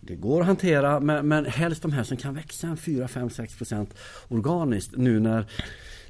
det 0.00 0.14
går 0.14 0.40
att 0.40 0.46
hantera 0.46 1.00
men, 1.00 1.28
men 1.28 1.44
helst 1.46 1.82
de 1.82 1.92
här 1.92 2.04
som 2.04 2.16
kan 2.16 2.34
växa 2.34 2.76
4, 2.76 3.08
5, 3.08 3.30
6 3.30 3.56
procent 3.56 3.94
organiskt 4.28 4.96
nu 4.96 5.20
när 5.20 5.46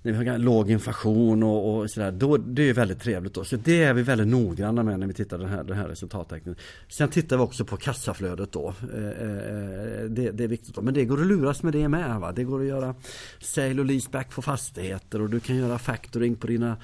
när 0.03 0.13
vi 0.13 0.29
har 0.29 0.39
låg 0.39 0.71
inflation 0.71 1.43
och, 1.43 1.77
och 1.77 1.91
sådär, 1.91 2.11
då, 2.11 2.37
det 2.37 2.69
är 2.69 2.75
väldigt 2.75 3.01
trevligt 3.01 3.35
då. 3.35 3.45
Så 3.45 3.57
det 3.57 3.83
är 3.83 3.95
vi 3.95 4.03
väldigt 4.03 4.29
noggranna 4.29 4.83
med 4.83 5.01
när 5.01 5.07
vi 5.07 5.15
tittar 5.15 5.37
på 5.37 5.43
den 5.43 5.53
här, 5.53 5.65
den 5.65 5.77
här 5.77 5.89
resultaträkningen. 5.89 6.59
Sen 6.89 7.09
tittar 7.09 7.37
vi 7.37 7.43
också 7.43 7.65
på 7.65 7.77
kassaflödet 7.77 8.53
då. 8.53 8.75
Eh, 8.95 9.05
eh, 9.05 10.05
det, 10.09 10.31
det, 10.31 10.45
är 10.45 10.49
viktigt 10.49 10.75
då. 10.75 10.83
Men 10.83 10.95
det 10.95 11.05
går 11.05 11.21
att 11.21 11.27
luras 11.27 11.63
med 11.63 11.73
det 11.73 11.89
med. 11.89 12.21
Va? 12.21 12.33
Det 12.33 12.45
går 12.45 12.61
att 12.61 12.67
göra 12.67 12.95
sale 13.41 13.81
och 13.81 13.87
leaseback 13.87 14.31
på 14.31 14.43
fastigheter 14.43 15.21
och 15.21 15.31
du 15.31 15.41
kan 15.41 15.57
göra 15.57 15.79
factoring 15.79 16.37
på 16.37 16.47
dina 16.47 16.77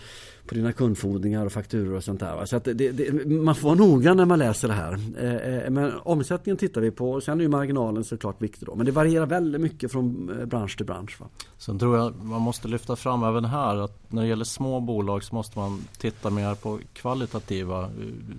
på 0.46 0.54
dina 0.54 0.72
kundfordringar 0.72 1.46
och 1.46 1.52
fakturor 1.52 1.96
och 1.96 2.04
sånt 2.04 2.20
där. 2.20 2.46
Så 2.46 2.56
att 2.56 2.64
det, 2.64 2.74
det, 2.74 3.26
man 3.26 3.54
får 3.54 3.68
vara 3.68 3.78
noggrann 3.78 4.16
när 4.16 4.24
man 4.24 4.38
läser 4.38 4.68
det 4.68 4.74
här. 4.74 4.98
Eh, 5.18 5.34
eh, 5.34 5.70
men 5.70 5.92
omsättningen 6.02 6.56
tittar 6.56 6.80
vi 6.80 6.90
på 6.90 7.12
och 7.12 7.22
sen 7.22 7.38
är 7.38 7.42
ju 7.42 7.48
marginalen 7.48 8.04
såklart 8.04 8.42
viktig 8.42 8.66
då. 8.66 8.74
Men 8.74 8.86
det 8.86 8.92
varierar 8.92 9.26
väldigt 9.26 9.60
mycket 9.60 9.92
från 9.92 10.38
eh, 10.40 10.46
bransch 10.46 10.76
till 10.76 10.86
bransch. 10.86 11.20
Va? 11.20 11.26
Sen 11.58 11.78
tror 11.78 11.96
jag 11.96 12.24
man 12.24 12.42
måste 12.42 12.68
lyfta 12.68 12.96
fram 12.96 13.24
även 13.24 13.44
här 13.44 13.76
att 13.76 14.12
när 14.12 14.22
det 14.22 14.28
gäller 14.28 14.44
små 14.44 14.80
bolag 14.80 15.24
så 15.24 15.34
måste 15.34 15.58
man 15.58 15.84
titta 15.98 16.30
mer 16.30 16.54
på 16.54 16.78
kvalitativa 16.92 17.90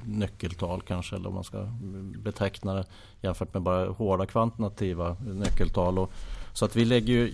nyckeltal 0.05 0.81
kanske 0.81 1.15
eller 1.15 1.27
om 1.27 1.35
man 1.35 1.43
ska 1.43 1.57
mm, 1.57 2.15
beteckna 2.23 2.73
det 2.73 2.85
jämfört 3.21 3.53
med 3.53 3.63
bara 3.63 3.89
hårda 3.89 4.25
kvantitativa 4.25 5.17
nyckeltal. 5.25 5.99
Och 5.99 6.11
så 6.57 6.65
att 6.65 6.75
vi 6.75 6.85
lägger 6.85 7.13
ju 7.13 7.33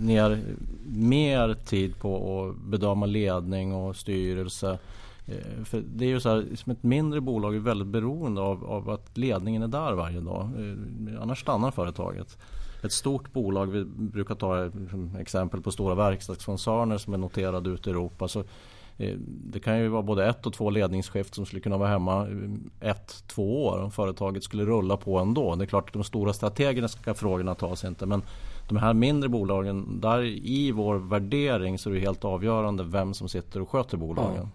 ner 0.00 0.40
mer 0.86 1.54
tid 1.54 1.98
på 1.98 2.40
att 2.40 2.56
bedöma 2.56 3.06
ledning 3.06 3.74
och 3.74 3.96
styrelse. 3.96 4.78
Eh, 5.26 5.64
för 5.64 5.82
det 5.86 6.04
är 6.04 6.08
ju 6.08 6.20
så 6.20 6.28
här, 6.28 6.46
som 6.56 6.72
ett 6.72 6.82
mindre 6.82 7.20
bolag 7.20 7.54
är 7.54 7.60
väldigt 7.60 7.88
beroende 7.88 8.40
av, 8.40 8.64
av 8.64 8.90
att 8.90 9.18
ledningen 9.18 9.62
är 9.62 9.68
där 9.68 9.92
varje 9.92 10.20
dag. 10.20 10.50
Eh, 10.58 11.22
annars 11.22 11.40
stannar 11.40 11.70
företaget. 11.70 12.38
Ett 12.84 12.92
stort 12.92 13.32
bolag, 13.32 13.66
vi 13.66 13.84
brukar 13.84 14.34
ta 14.34 14.70
exempel 15.20 15.60
på 15.60 15.70
stora 15.70 15.94
verkstadskoncerner 15.94 16.98
som 16.98 17.14
är 17.14 17.18
noterade 17.18 17.70
ute 17.70 17.90
i 17.90 17.92
Europa. 17.92 18.28
Så 18.28 18.40
eh, 18.96 19.14
det 19.26 19.60
kan 19.60 19.78
ju 19.78 19.88
vara 19.88 20.02
både 20.02 20.26
ett 20.26 20.46
och 20.46 20.52
två 20.52 20.70
ledningsskift 20.70 21.34
som 21.34 21.46
skulle 21.46 21.60
kunna 21.60 21.76
vara 21.76 21.88
hemma 21.88 22.28
ett, 22.80 23.24
två 23.26 23.66
år 23.66 23.78
om 23.78 23.90
företaget 23.90 24.44
skulle 24.44 24.64
rulla 24.64 24.96
på 24.96 25.18
ändå. 25.18 25.54
Det 25.54 25.64
är 25.64 25.66
klart 25.66 25.88
att 25.88 25.92
de 25.92 26.04
stora 26.04 26.32
strategiska 26.32 27.14
frågorna 27.14 27.54
tas 27.54 27.84
inte 27.84 28.06
men 28.06 28.22
de 28.68 28.76
här 28.76 28.94
mindre 28.94 29.28
bolagen, 29.28 30.00
där 30.00 30.24
i 30.24 30.72
vår 30.72 30.94
värdering 30.94 31.78
så 31.78 31.90
är 31.90 31.94
det 31.94 32.00
helt 32.00 32.24
avgörande 32.24 32.84
vem 32.84 33.14
som 33.14 33.28
sitter 33.28 33.62
och 33.62 33.70
sköter 33.70 33.96
bolagen. 33.96 34.36
Ja. 34.36 34.48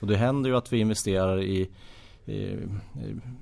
Och 0.00 0.06
det 0.06 0.16
händer 0.16 0.50
ju 0.50 0.56
att 0.56 0.72
vi 0.72 0.78
investerar 0.78 1.42
i 1.42 1.70
i, 2.26 2.58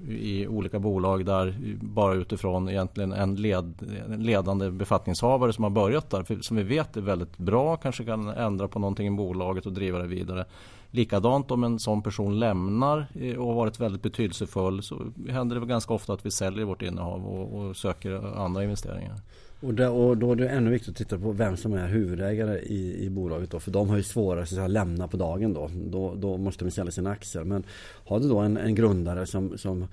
i, 0.08 0.46
olika 0.46 0.78
bolag 0.78 1.24
där 1.24 1.54
bara 1.80 2.14
utifrån 2.14 2.68
egentligen 2.68 3.12
en, 3.12 3.36
led, 3.36 3.74
en 4.10 4.22
ledande 4.22 4.70
befattningshavare 4.70 5.52
som 5.52 5.64
har 5.64 5.70
börjat 5.70 6.10
där. 6.10 6.22
För, 6.22 6.36
som 6.36 6.56
vi 6.56 6.62
vet 6.62 6.96
är 6.96 7.00
väldigt 7.00 7.38
bra, 7.38 7.76
kanske 7.76 8.04
kan 8.04 8.28
ändra 8.28 8.68
på 8.68 8.78
någonting 8.78 9.06
i 9.06 9.10
bolaget 9.10 9.66
och 9.66 9.72
driva 9.72 9.98
det 9.98 10.06
vidare. 10.06 10.44
Likadant 10.90 11.50
om 11.50 11.64
en 11.64 11.78
sån 11.78 12.02
person 12.02 12.38
lämnar 12.38 13.06
eh, 13.14 13.36
och 13.36 13.46
har 13.46 13.54
varit 13.54 13.80
väldigt 13.80 14.02
betydelsefull 14.02 14.82
så 14.82 15.02
händer 15.28 15.60
det 15.60 15.66
ganska 15.66 15.94
ofta 15.94 16.12
att 16.12 16.26
vi 16.26 16.30
säljer 16.30 16.64
vårt 16.64 16.82
innehav 16.82 17.26
och, 17.26 17.60
och 17.60 17.76
söker 17.76 18.36
andra 18.36 18.64
investeringar. 18.64 19.20
Och, 19.62 19.74
där, 19.74 19.90
och 19.90 20.16
då 20.16 20.32
är 20.32 20.36
det 20.36 20.48
ännu 20.48 20.70
viktigt 20.70 20.90
att 20.90 20.96
titta 20.96 21.18
på 21.18 21.32
vem 21.32 21.56
som 21.56 21.72
är 21.72 21.88
huvudägare 21.88 22.58
i, 22.58 23.04
i 23.04 23.10
bolaget 23.10 23.50
då. 23.50 23.60
För 23.60 23.70
de 23.70 23.88
har 23.88 23.96
ju 23.96 24.02
svårare 24.02 24.64
att 24.64 24.70
lämna 24.70 25.08
på 25.08 25.16
dagen 25.16 25.54
då. 25.54 25.70
Då, 25.74 26.14
då 26.14 26.36
måste 26.36 26.64
de 26.64 26.70
sälja 26.70 26.92
sina 26.92 27.10
aktier. 27.10 27.44
Men 27.44 27.64
har 28.04 28.20
du 28.20 28.28
då 28.28 28.38
en, 28.38 28.56
en 28.56 28.74
grundare 28.74 29.26
som, 29.26 29.58
som 29.58 29.86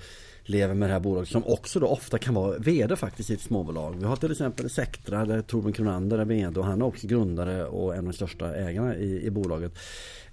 lever 0.44 0.74
med 0.74 0.90
det 0.90 0.94
här 0.94 1.00
bolaget 1.00 1.30
som 1.30 1.44
också 1.46 1.80
då 1.80 1.88
ofta 1.88 2.18
kan 2.18 2.34
vara 2.34 2.58
VD 2.58 2.96
faktiskt 2.96 3.30
i 3.30 3.34
ett 3.34 3.42
småbolag. 3.42 3.96
Vi 4.00 4.06
har 4.06 4.16
till 4.16 4.32
exempel 4.32 4.70
Sectra 4.70 5.26
där 5.26 5.42
Torbjörn 5.42 5.74
Kronander 5.74 6.18
är 6.18 6.26
VD 6.26 6.60
och 6.60 6.66
han 6.66 6.82
är 6.82 6.86
också 6.86 7.08
grundare 7.08 7.66
och 7.66 7.94
en 7.94 8.00
av 8.00 8.06
de 8.06 8.14
största 8.14 8.56
ägarna 8.56 8.96
i, 8.96 9.26
i 9.26 9.30
bolaget. 9.30 9.78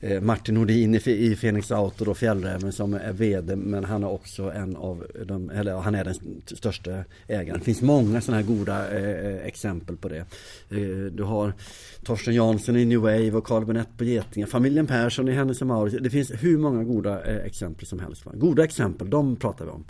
Eh, 0.07 0.21
Martin 0.21 0.55
Nordin 0.55 0.95
i, 0.95 0.99
i 1.11 1.37
Phoenix 1.37 1.71
Auto 1.71 2.11
och 2.11 2.19
Fjällräven 2.19 2.73
som 2.73 2.95
är 2.95 3.13
VD 3.13 3.57
men 3.57 3.85
han 3.85 4.03
är 4.03 4.09
också 4.09 4.43
en 4.43 4.77
av 4.77 5.07
de, 5.25 5.51
eller 5.51 5.77
han 5.77 5.95
är 5.95 6.05
den 6.05 6.15
största 6.47 7.05
ägaren. 7.27 7.59
Det 7.59 7.65
finns 7.65 7.83
många 7.83 8.21
sådana 8.21 8.43
här 8.43 8.49
goda 8.49 8.99
eh, 8.99 9.27
eh, 9.27 9.47
exempel 9.47 9.97
på 9.97 10.09
det. 10.09 10.19
Eh, 10.71 11.13
du 11.13 11.23
har 11.23 11.53
Torsten 12.03 12.35
Jansson 12.35 12.77
i 12.77 12.85
New 12.85 13.01
Wave 13.01 13.33
och 13.33 13.45
Carl 13.45 13.65
Benett 13.65 13.89
på 13.97 14.05
Getinge. 14.05 14.47
Familjen 14.47 14.87
Persson 14.87 15.29
i 15.29 15.33
Hennes 15.33 15.61
och 15.61 15.67
Mauritz. 15.67 15.97
Det 16.01 16.11
finns 16.11 16.31
hur 16.31 16.59
många 16.59 16.85
goda 16.85 17.25
eh, 17.25 17.47
exempel 17.47 17.87
som 17.87 18.01
helst. 18.01 18.27
Va? 18.27 18.33
Goda 18.35 18.65
exempel, 18.65 19.11
de 19.11 19.37
pratar 19.37 19.65
vi 19.65 19.71
om. 19.71 19.85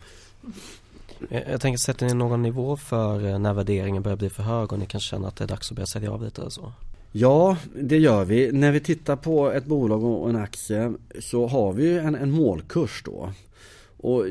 Jag 1.28 1.60
tänker, 1.60 1.78
sätter 1.78 2.06
ni 2.06 2.14
någon 2.14 2.42
nivå 2.42 2.76
för 2.76 3.26
eh, 3.26 3.38
när 3.38 3.52
värderingen 3.52 4.02
börjar 4.02 4.16
bli 4.16 4.30
för 4.30 4.42
hög 4.42 4.72
och 4.72 4.78
ni 4.78 4.86
kan 4.86 5.00
känna 5.00 5.28
att 5.28 5.36
det 5.36 5.44
är 5.44 5.48
dags 5.48 5.70
att 5.70 5.76
börja 5.76 5.86
sälja 5.86 6.12
av 6.12 6.22
lite 6.22 6.40
eller 6.40 6.50
så? 6.50 6.72
Ja, 7.18 7.56
det 7.74 7.98
gör 7.98 8.24
vi. 8.24 8.52
När 8.52 8.72
vi 8.72 8.80
tittar 8.80 9.16
på 9.16 9.50
ett 9.50 9.64
bolag 9.64 10.04
och 10.04 10.30
en 10.30 10.36
aktie 10.36 10.92
så 11.20 11.46
har 11.46 11.72
vi 11.72 11.98
en, 11.98 12.14
en 12.14 12.30
målkurs 12.30 13.02
då. 13.04 13.32
Och 13.96 14.24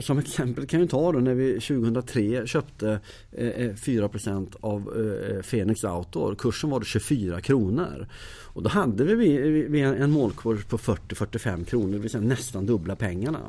som 0.00 0.18
exempel 0.18 0.66
kan 0.66 0.80
jag 0.80 0.90
ta 0.90 1.12
då 1.12 1.18
när 1.18 1.34
vi 1.34 1.52
2003 1.52 2.46
köpte 2.46 3.00
eh, 3.32 3.48
eh, 3.48 3.72
4% 3.74 4.56
av 4.60 4.82
Fenix 4.84 5.50
Phoenix 5.50 5.84
Outdoor. 5.84 6.34
Kursen 6.34 6.70
var 6.70 6.80
24 6.80 7.40
kronor. 7.40 8.06
Och 8.42 8.62
då 8.62 8.68
hade 8.68 9.04
vi 9.04 9.76
en 9.80 10.10
målkurs 10.10 10.64
på 10.64 10.78
40-45 10.78 11.64
kronor, 11.64 11.92
det 11.92 11.98
vill 11.98 12.10
säga 12.10 12.24
nästan 12.24 12.66
dubbla 12.66 12.96
pengarna. 12.96 13.40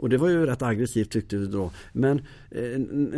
Och 0.00 0.08
det 0.08 0.16
var 0.16 0.28
ju 0.28 0.46
rätt 0.46 0.62
aggressivt 0.62 1.10
tyckte 1.10 1.36
vi 1.36 1.46
då. 1.46 1.70
Men 1.92 2.20
eh, 2.50 2.62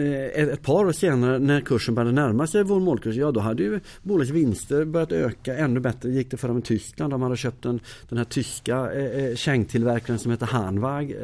eh, 0.04 0.48
ett 0.48 0.62
par 0.62 0.84
år 0.84 0.92
senare 0.92 1.38
när 1.38 1.60
kursen 1.60 1.94
började 1.94 2.12
närma 2.12 2.46
sig 2.46 2.62
vår 2.62 2.80
målkurs, 2.80 3.16
ja 3.16 3.30
då 3.30 3.40
hade 3.40 3.62
ju 3.62 3.80
bolagets 4.02 4.32
vinster 4.32 4.84
börjat 4.84 5.12
öka 5.12 5.56
ännu 5.56 5.80
bättre. 5.80 6.10
gick 6.10 6.30
det 6.30 6.36
för 6.36 6.48
dem 6.48 6.58
i 6.58 6.62
Tyskland. 6.62 7.12
De 7.12 7.22
hade 7.22 7.36
köpt 7.36 7.64
en, 7.64 7.80
den 8.08 8.18
här 8.18 8.24
tyska 8.24 8.92
eh, 8.92 9.24
eh 9.24 9.34
kängtillverkaren 9.34 10.18
som 10.18 10.30
heter 10.30 10.46
Hanwag 10.46 11.14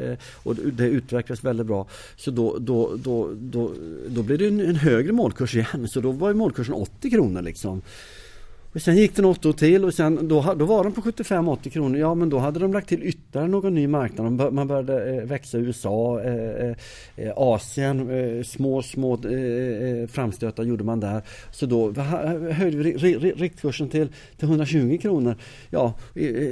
och 0.43 0.55
det 0.55 0.87
utvecklades 0.87 1.43
väldigt 1.43 1.65
bra. 1.65 1.87
Så 2.15 2.31
då, 2.31 2.57
då, 2.59 2.95
då, 2.95 3.33
då, 3.39 3.73
då 4.07 4.23
blev 4.23 4.37
det 4.37 4.47
en, 4.47 4.59
en 4.59 4.75
högre 4.75 5.11
målkurs 5.11 5.55
igen. 5.55 5.87
Så 5.87 6.01
då 6.01 6.11
var 6.11 6.29
ju 6.29 6.35
målkursen 6.35 6.73
80 6.73 7.09
kronor 7.09 7.41
liksom. 7.41 7.81
Och 8.79 8.83
sen 8.83 8.97
gick 8.97 9.15
det 9.15 9.21
något 9.21 9.45
år 9.45 9.53
till 9.53 9.85
och 9.85 9.93
sen 9.93 10.27
då, 10.27 10.53
då 10.57 10.65
var 10.65 10.83
de 10.83 10.93
på 10.93 11.01
75-80 11.01 11.69
kronor. 11.69 11.99
Ja 11.99 12.15
men 12.15 12.29
då 12.29 12.37
hade 12.37 12.59
de 12.59 12.73
lagt 12.73 12.89
till 12.89 13.03
ytterligare 13.03 13.47
någon 13.47 13.75
ny 13.75 13.87
marknad. 13.87 14.53
Man 14.53 14.67
började 14.67 15.15
eh, 15.15 15.23
växa 15.23 15.57
i 15.57 15.61
USA, 15.61 16.21
eh, 16.21 16.67
eh, 16.67 16.75
eh, 17.15 17.33
Asien, 17.35 18.09
eh, 18.09 18.43
små 18.43 18.81
små 18.81 19.13
eh, 19.13 20.07
framstötar 20.07 20.63
gjorde 20.63 20.83
man 20.83 20.99
där. 20.99 21.21
Så 21.51 21.65
då 21.65 21.91
höjde 22.51 22.77
vi 22.77 22.93
riktkursen 23.37 23.89
till, 23.89 24.07
till 24.37 24.47
120 24.47 24.97
kronor. 25.01 25.35
Ja, 25.69 25.93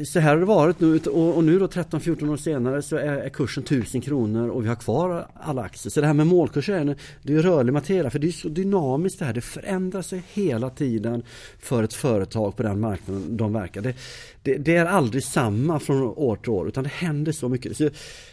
så 0.05 0.19
här 0.19 0.29
har 0.29 0.37
det 0.37 0.45
varit 0.45 0.79
nu 0.79 0.99
och, 0.99 1.35
och 1.37 1.43
nu 1.43 1.59
då 1.59 1.67
13-14 1.67 2.31
år 2.31 2.37
senare 2.37 2.81
så 2.81 2.95
är, 2.95 3.13
är, 3.13 3.29
kursen 3.29 3.63
1000 3.63 4.01
kronor 4.01 4.49
och 4.49 4.63
vi 4.63 4.67
har 4.67 4.75
kvar 4.75 5.27
alla 5.33 5.61
aktier. 5.61 5.91
Så 5.91 6.01
det 6.01 6.07
här 6.07 6.13
med 6.13 6.27
målkurser 6.27 6.73
är, 6.73 6.95
det 7.23 7.33
är 7.33 7.41
rörlig 7.41 7.73
materia 7.73 8.09
för 8.09 8.19
det 8.19 8.27
är 8.27 8.31
så 8.31 8.49
dynamiskt 8.49 9.19
det 9.19 9.25
här. 9.25 9.33
Det 9.33 9.41
förändrar 9.41 10.01
sig 10.01 10.23
hela 10.33 10.69
tiden 10.69 11.23
för 11.59 11.83
ett 11.83 11.93
företag 11.93 12.16
på 12.25 12.63
den 12.63 12.79
marknaden 12.79 13.37
de 13.37 13.53
verkar. 13.53 13.81
Det, 13.81 13.95
det, 14.43 14.57
det, 14.57 14.75
är 14.75 14.85
aldrig 14.85 15.23
samma 15.23 15.79
från 15.79 16.01
år 16.01 16.35
till 16.35 16.49
år 16.49 16.67
utan 16.67 16.83
det 16.83 16.89
händer 16.89 17.31
så 17.31 17.49
mycket. 17.49 17.77
Så, 17.77 17.89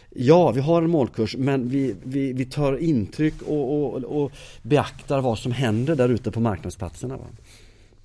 ja, 0.09 0.51
vi 0.51 0.61
har 0.61 0.81
en 0.81 0.89
målkurs 0.89 1.35
men 1.35 1.69
vi, 1.69 1.95
vi, 2.03 2.33
vi 2.33 2.45
tar 2.45 2.77
intryck 2.77 3.41
och, 3.41 3.95
och, 3.95 4.03
och 4.03 4.31
beaktar 4.61 5.21
vad 5.21 5.39
som 5.39 5.51
händer 5.51 5.95
där 5.95 6.09
ute 6.09 6.31
på 6.31 6.39
marknadsplatserna. 6.39 7.17
Va? 7.17 7.25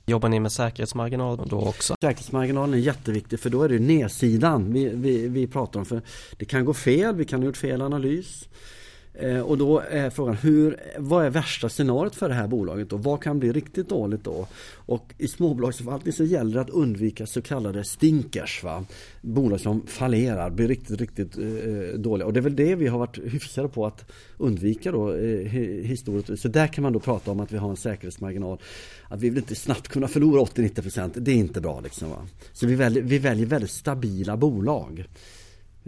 Jobbar 0.06 0.28
ni 0.28 0.40
med 0.40 0.52
säkerhetsmarginalen 0.52 1.48
då 1.48 1.60
också? 1.60 1.94
Säkerhetsmarginalen 2.00 2.74
är 2.74 2.78
jätteviktig 2.78 3.40
för 3.40 3.50
då 3.50 3.62
är 3.62 3.68
det 3.68 3.78
nedsidan 3.78 4.72
vi, 4.72 4.88
vi, 4.88 5.28
vi 5.28 5.46
pratar 5.46 5.80
om. 5.80 5.86
För 5.86 6.02
Det 6.36 6.44
kan 6.44 6.64
gå 6.64 6.74
fel, 6.74 7.14
vi 7.14 7.24
kan 7.24 7.40
ha 7.40 7.46
gjort 7.46 7.56
fel 7.56 7.82
analys. 7.82 8.48
Eh, 9.14 9.40
och 9.40 9.58
då 9.58 9.80
är 9.90 10.10
frågan, 10.10 10.34
hur, 10.34 10.76
vad 10.98 11.26
är 11.26 11.30
värsta 11.30 11.68
scenariot 11.68 12.14
för 12.14 12.28
det 12.28 12.34
här 12.34 12.48
bolaget 12.48 12.92
och 12.92 13.04
vad 13.04 13.22
kan 13.22 13.38
bli 13.38 13.52
riktigt 13.52 13.88
dåligt 13.88 14.24
då? 14.24 14.46
Och 14.74 15.14
i 15.18 15.28
småbolagsförvaltning 15.28 16.12
så 16.12 16.24
gäller 16.24 16.54
det 16.54 16.60
att 16.60 16.70
undvika 16.70 17.26
så 17.26 17.42
kallade 17.42 17.84
stinkers. 17.84 18.62
Va? 18.62 18.84
Bolag 19.20 19.60
som 19.60 19.86
fallerar, 19.86 20.50
blir 20.50 20.68
riktigt, 20.68 21.00
riktigt 21.00 21.38
eh, 21.38 21.98
dåliga. 21.98 22.26
Och 22.26 22.32
det 22.32 22.40
är 22.40 22.42
väl 22.42 22.56
det 22.56 22.74
vi 22.74 22.86
har 22.86 22.98
varit 22.98 23.18
hyfsade 23.18 23.68
på 23.68 23.86
att 23.86 24.10
undvika 24.38 24.92
då 24.92 25.14
eh, 25.14 25.50
historiskt. 25.82 26.42
Så 26.42 26.48
där 26.48 26.66
kan 26.66 26.82
man 26.82 26.92
då 26.92 27.00
prata 27.00 27.30
om 27.30 27.40
att 27.40 27.52
vi 27.52 27.56
har 27.56 27.70
en 27.70 27.76
säkerhetsmarginal. 27.76 28.58
Att 29.08 29.20
vi 29.20 29.30
vill 29.30 29.38
inte 29.38 29.54
snabbt 29.54 29.88
kunna 29.88 30.08
förlora 30.08 30.42
80-90 30.42 30.82
procent. 30.82 31.14
det 31.16 31.30
är 31.30 31.36
inte 31.36 31.60
bra 31.60 31.80
liksom. 31.80 32.10
Va? 32.10 32.26
Så 32.52 32.66
vi 32.66 32.74
väljer, 32.74 33.02
vi 33.02 33.18
väljer 33.18 33.46
väldigt 33.46 33.70
stabila 33.70 34.36
bolag. 34.36 35.06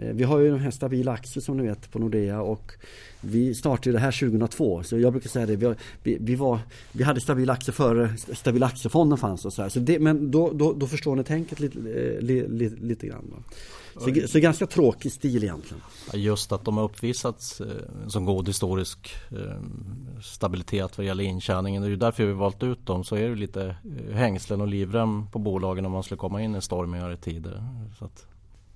Eh, 0.03 0.13
vi 0.13 0.23
har 0.23 0.39
ju 0.39 0.51
de 0.51 0.59
här 0.59 0.71
stabila 0.71 1.11
aktier 1.11 1.41
som 1.41 1.57
ni 1.57 1.63
vet 1.63 1.91
på 1.91 1.99
Nordea 1.99 2.41
och 2.41 2.71
vi 3.21 3.55
startade 3.55 3.91
det 3.91 3.99
här 3.99 4.11
2002 4.11 4.83
så 4.83 4.99
jag 4.99 5.13
brukar 5.13 5.29
säga 5.29 5.45
det. 5.45 5.55
Vi, 5.55 5.75
vi, 6.03 6.17
vi, 6.19 6.35
var, 6.35 6.59
vi 6.91 7.03
hade 7.03 7.21
stabila 7.21 7.53
aktier 7.53 7.73
före 7.73 8.17
stabila 8.17 8.65
aktiefonden 8.65 9.17
fanns 9.17 9.45
och 9.45 9.53
så 9.53 9.61
här. 9.61 9.69
Så 9.69 9.79
det, 9.79 9.99
men 9.99 10.31
då, 10.31 10.51
då, 10.51 10.73
då 10.73 10.87
förstår 10.87 11.15
ni 11.15 11.23
tänket 11.23 11.59
lite, 11.59 11.79
eh, 11.79 12.21
li, 12.21 12.47
li, 12.47 12.69
lite 12.69 13.07
grann. 13.07 13.25
Då. 13.29 13.43
Så, 13.99 14.27
så, 14.27 14.39
ganska 14.39 14.67
tråkig 14.67 15.11
stil 15.11 15.43
egentligen. 15.43 15.83
Just 16.13 16.51
att 16.51 16.65
de 16.65 16.77
har 16.77 16.83
uppvisat 16.83 17.61
eh, 17.61 18.07
som 18.07 18.25
god 18.25 18.47
historisk 18.47 19.15
stabilitet 20.23 20.97
vad 20.97 21.05
gäller 21.05 21.23
intjäningen. 21.23 21.81
Det 21.81 21.87
är 21.87 21.89
ju 21.89 21.95
därför 21.95 22.25
vi 22.25 22.33
valt 22.33 22.63
ut 22.63 22.85
dem. 22.85 23.03
Så 23.03 23.15
är 23.15 23.29
det 23.29 23.35
lite 23.35 23.75
hängslen 24.13 24.61
och 24.61 24.67
livrem 24.67 25.27
på 25.31 25.39
bolagen 25.39 25.85
om 25.85 25.91
man 25.91 26.03
skulle 26.03 26.17
komma 26.17 26.41
in 26.41 26.55
i 26.55 26.61
stormigare 26.61 27.17
tider. 27.17 27.63
Så 27.99 28.05
att 28.05 28.27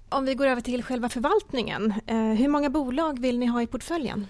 om 0.09 0.25
vi 0.25 0.33
går 0.35 0.47
över 0.47 0.61
till 0.61 0.83
själva 0.83 1.09
förvaltningen. 1.09 1.93
Eh, 2.07 2.17
hur 2.17 2.47
många 2.47 2.69
bolag 2.69 3.19
vill 3.19 3.39
ni 3.39 3.45
ha 3.45 3.61
i 3.61 3.67
portföljen? 3.67 4.25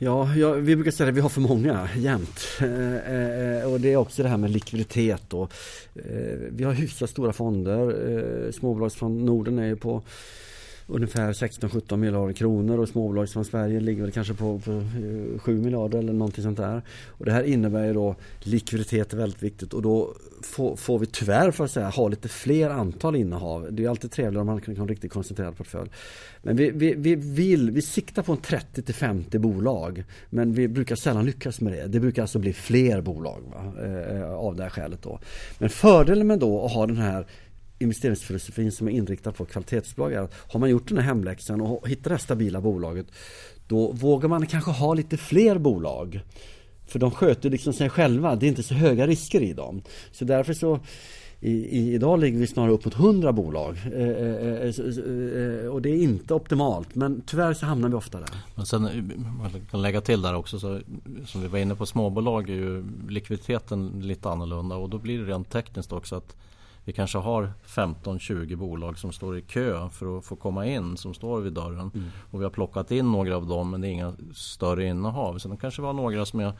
Ja, 0.00 0.34
ja, 0.34 0.52
vi 0.52 0.76
brukar 0.76 0.90
säga 0.90 1.08
att 1.08 1.16
vi 1.16 1.20
har 1.20 1.28
för 1.28 1.40
många 1.40 1.88
jämt. 1.96 2.40
Eh, 2.60 3.14
eh, 3.14 3.72
och 3.72 3.80
det 3.80 3.92
är 3.92 3.96
också 3.96 4.22
det 4.22 4.28
här 4.28 4.36
med 4.36 4.50
likviditet. 4.50 5.32
Och, 5.34 5.52
eh, 5.94 6.38
vi 6.50 6.64
har 6.64 6.72
hyfsat 6.72 7.10
stora 7.10 7.32
fonder. 7.32 8.10
Eh, 8.46 8.52
småbolagsfond 8.52 9.24
Norden 9.24 9.58
är 9.58 9.66
ju 9.66 9.76
på 9.76 10.02
ungefär 10.88 11.32
16-17 11.32 11.96
miljarder 11.96 12.32
kronor 12.32 12.78
och 12.78 12.88
småbolag 12.88 13.28
som 13.28 13.44
Sverige 13.44 13.80
ligger 13.80 14.02
väl 14.02 14.12
kanske 14.12 14.34
på, 14.34 14.58
på 14.58 14.70
eh, 14.72 15.38
7 15.38 15.58
miljarder 15.58 15.98
eller 15.98 16.12
någonting 16.12 16.44
sånt 16.44 16.56
där. 16.56 16.82
Och 17.06 17.24
det 17.24 17.32
här 17.32 17.42
innebär 17.42 17.86
ju 17.86 17.92
då 17.92 18.16
likviditet 18.40 19.12
är 19.12 19.16
väldigt 19.16 19.42
viktigt 19.42 19.72
och 19.72 19.82
då 19.82 20.14
får, 20.42 20.76
får 20.76 20.98
vi 20.98 21.06
tyvärr 21.06 21.50
för 21.50 21.64
att 21.64 21.70
säga 21.70 21.88
ha 21.88 22.08
lite 22.08 22.28
fler 22.28 22.70
antal 22.70 23.16
innehav. 23.16 23.68
Det 23.70 23.84
är 23.84 23.88
alltid 23.88 24.10
trevligare 24.10 24.40
om 24.40 24.46
man 24.46 24.60
kan 24.60 24.76
ha 24.76 24.82
en 24.82 24.88
riktigt 24.88 25.12
koncentrerad 25.12 25.56
portfölj. 25.56 25.90
Men 26.42 26.56
vi, 26.56 26.70
vi, 26.70 26.94
vi 26.94 27.14
vill, 27.14 27.70
vi 27.70 27.82
siktar 27.82 28.22
på 28.22 28.32
en 28.32 28.38
30 28.38 28.82
till 28.82 28.94
50 28.94 29.38
bolag 29.38 30.04
men 30.30 30.52
vi 30.52 30.68
brukar 30.68 30.96
sällan 30.96 31.26
lyckas 31.26 31.60
med 31.60 31.72
det. 31.72 31.86
Det 31.86 32.00
brukar 32.00 32.22
alltså 32.22 32.38
bli 32.38 32.52
fler 32.52 33.00
bolag 33.00 33.42
va? 33.52 33.82
Eh, 33.84 34.34
av 34.34 34.56
det 34.56 34.62
här 34.62 34.70
skälet 34.70 35.02
då. 35.02 35.18
Men 35.58 35.70
fördelen 35.70 36.26
med 36.26 36.38
då 36.38 36.64
att 36.64 36.72
ha 36.72 36.86
den 36.86 36.96
här 36.96 37.26
investeringsfilosofin 37.78 38.72
som 38.72 38.88
är 38.88 38.92
inriktad 38.92 39.32
på 39.32 39.44
kvalitetsbolag 39.44 40.12
är 40.12 40.18
att 40.18 40.34
har 40.34 40.60
man 40.60 40.70
gjort 40.70 40.88
den 40.88 40.98
här 40.98 41.04
hemläxan 41.04 41.60
och 41.60 41.88
hittat 41.88 42.04
det 42.04 42.10
här 42.10 42.18
stabila 42.18 42.60
bolaget 42.60 43.06
då 43.66 43.92
vågar 43.92 44.28
man 44.28 44.46
kanske 44.46 44.70
ha 44.70 44.94
lite 44.94 45.16
fler 45.16 45.58
bolag. 45.58 46.20
För 46.86 46.98
de 46.98 47.10
sköter 47.10 47.50
liksom 47.50 47.72
sig 47.72 47.88
själva, 47.88 48.36
det 48.36 48.46
är 48.46 48.48
inte 48.48 48.62
så 48.62 48.74
höga 48.74 49.06
risker 49.06 49.40
i 49.40 49.52
dem. 49.52 49.82
Så 50.12 50.24
därför 50.24 50.52
så 50.52 50.80
i, 51.40 51.50
i, 51.50 51.94
idag 51.94 52.20
ligger 52.20 52.38
vi 52.38 52.46
snarare 52.46 52.72
upp 52.72 52.84
mot 52.84 52.94
100 52.94 53.32
bolag 53.32 53.76
eh, 53.94 54.08
eh, 54.08 54.62
eh, 55.64 55.68
och 55.68 55.82
det 55.82 55.90
är 55.90 56.02
inte 56.02 56.34
optimalt 56.34 56.94
men 56.94 57.22
tyvärr 57.26 57.54
så 57.54 57.66
hamnar 57.66 57.88
vi 57.88 57.94
ofta 57.94 58.20
där. 58.20 58.28
Men 58.54 58.66
sen 58.66 58.82
man 59.38 59.50
kan 59.70 59.82
lägga 59.82 60.00
till 60.00 60.22
där 60.22 60.34
också 60.34 60.58
så, 60.58 60.80
som 61.26 61.42
vi 61.42 61.48
var 61.48 61.58
inne 61.58 61.74
på 61.74 61.86
småbolag 61.86 62.50
är 62.50 62.54
ju 62.54 62.84
likviditeten 63.08 64.00
lite 64.02 64.30
annorlunda 64.30 64.76
och 64.76 64.90
då 64.90 64.98
blir 64.98 65.18
det 65.18 65.32
rent 65.32 65.50
tekniskt 65.50 65.92
också 65.92 66.16
att 66.16 66.36
vi 66.88 66.92
kanske 66.92 67.18
har 67.18 67.52
15-20 67.66 68.56
bolag 68.56 68.98
som 68.98 69.12
står 69.12 69.38
i 69.38 69.42
kö 69.42 69.88
för 69.88 70.18
att 70.18 70.24
få 70.24 70.36
komma 70.36 70.66
in 70.66 70.96
som 70.96 71.14
står 71.14 71.40
vid 71.40 71.52
dörren. 71.52 71.90
Mm. 71.94 72.08
Och 72.30 72.40
vi 72.40 72.44
har 72.44 72.50
plockat 72.50 72.90
in 72.90 73.12
några 73.12 73.36
av 73.36 73.46
dem 73.46 73.70
men 73.70 73.80
det 73.80 73.88
är 73.88 73.90
inga 73.90 74.12
större 74.34 74.86
innehav. 74.86 75.38
Sen 75.38 75.56
kanske 75.56 75.82
vi 75.82 75.86
har 75.86 75.92
några 75.92 76.26
som 76.26 76.40
har 76.40 76.52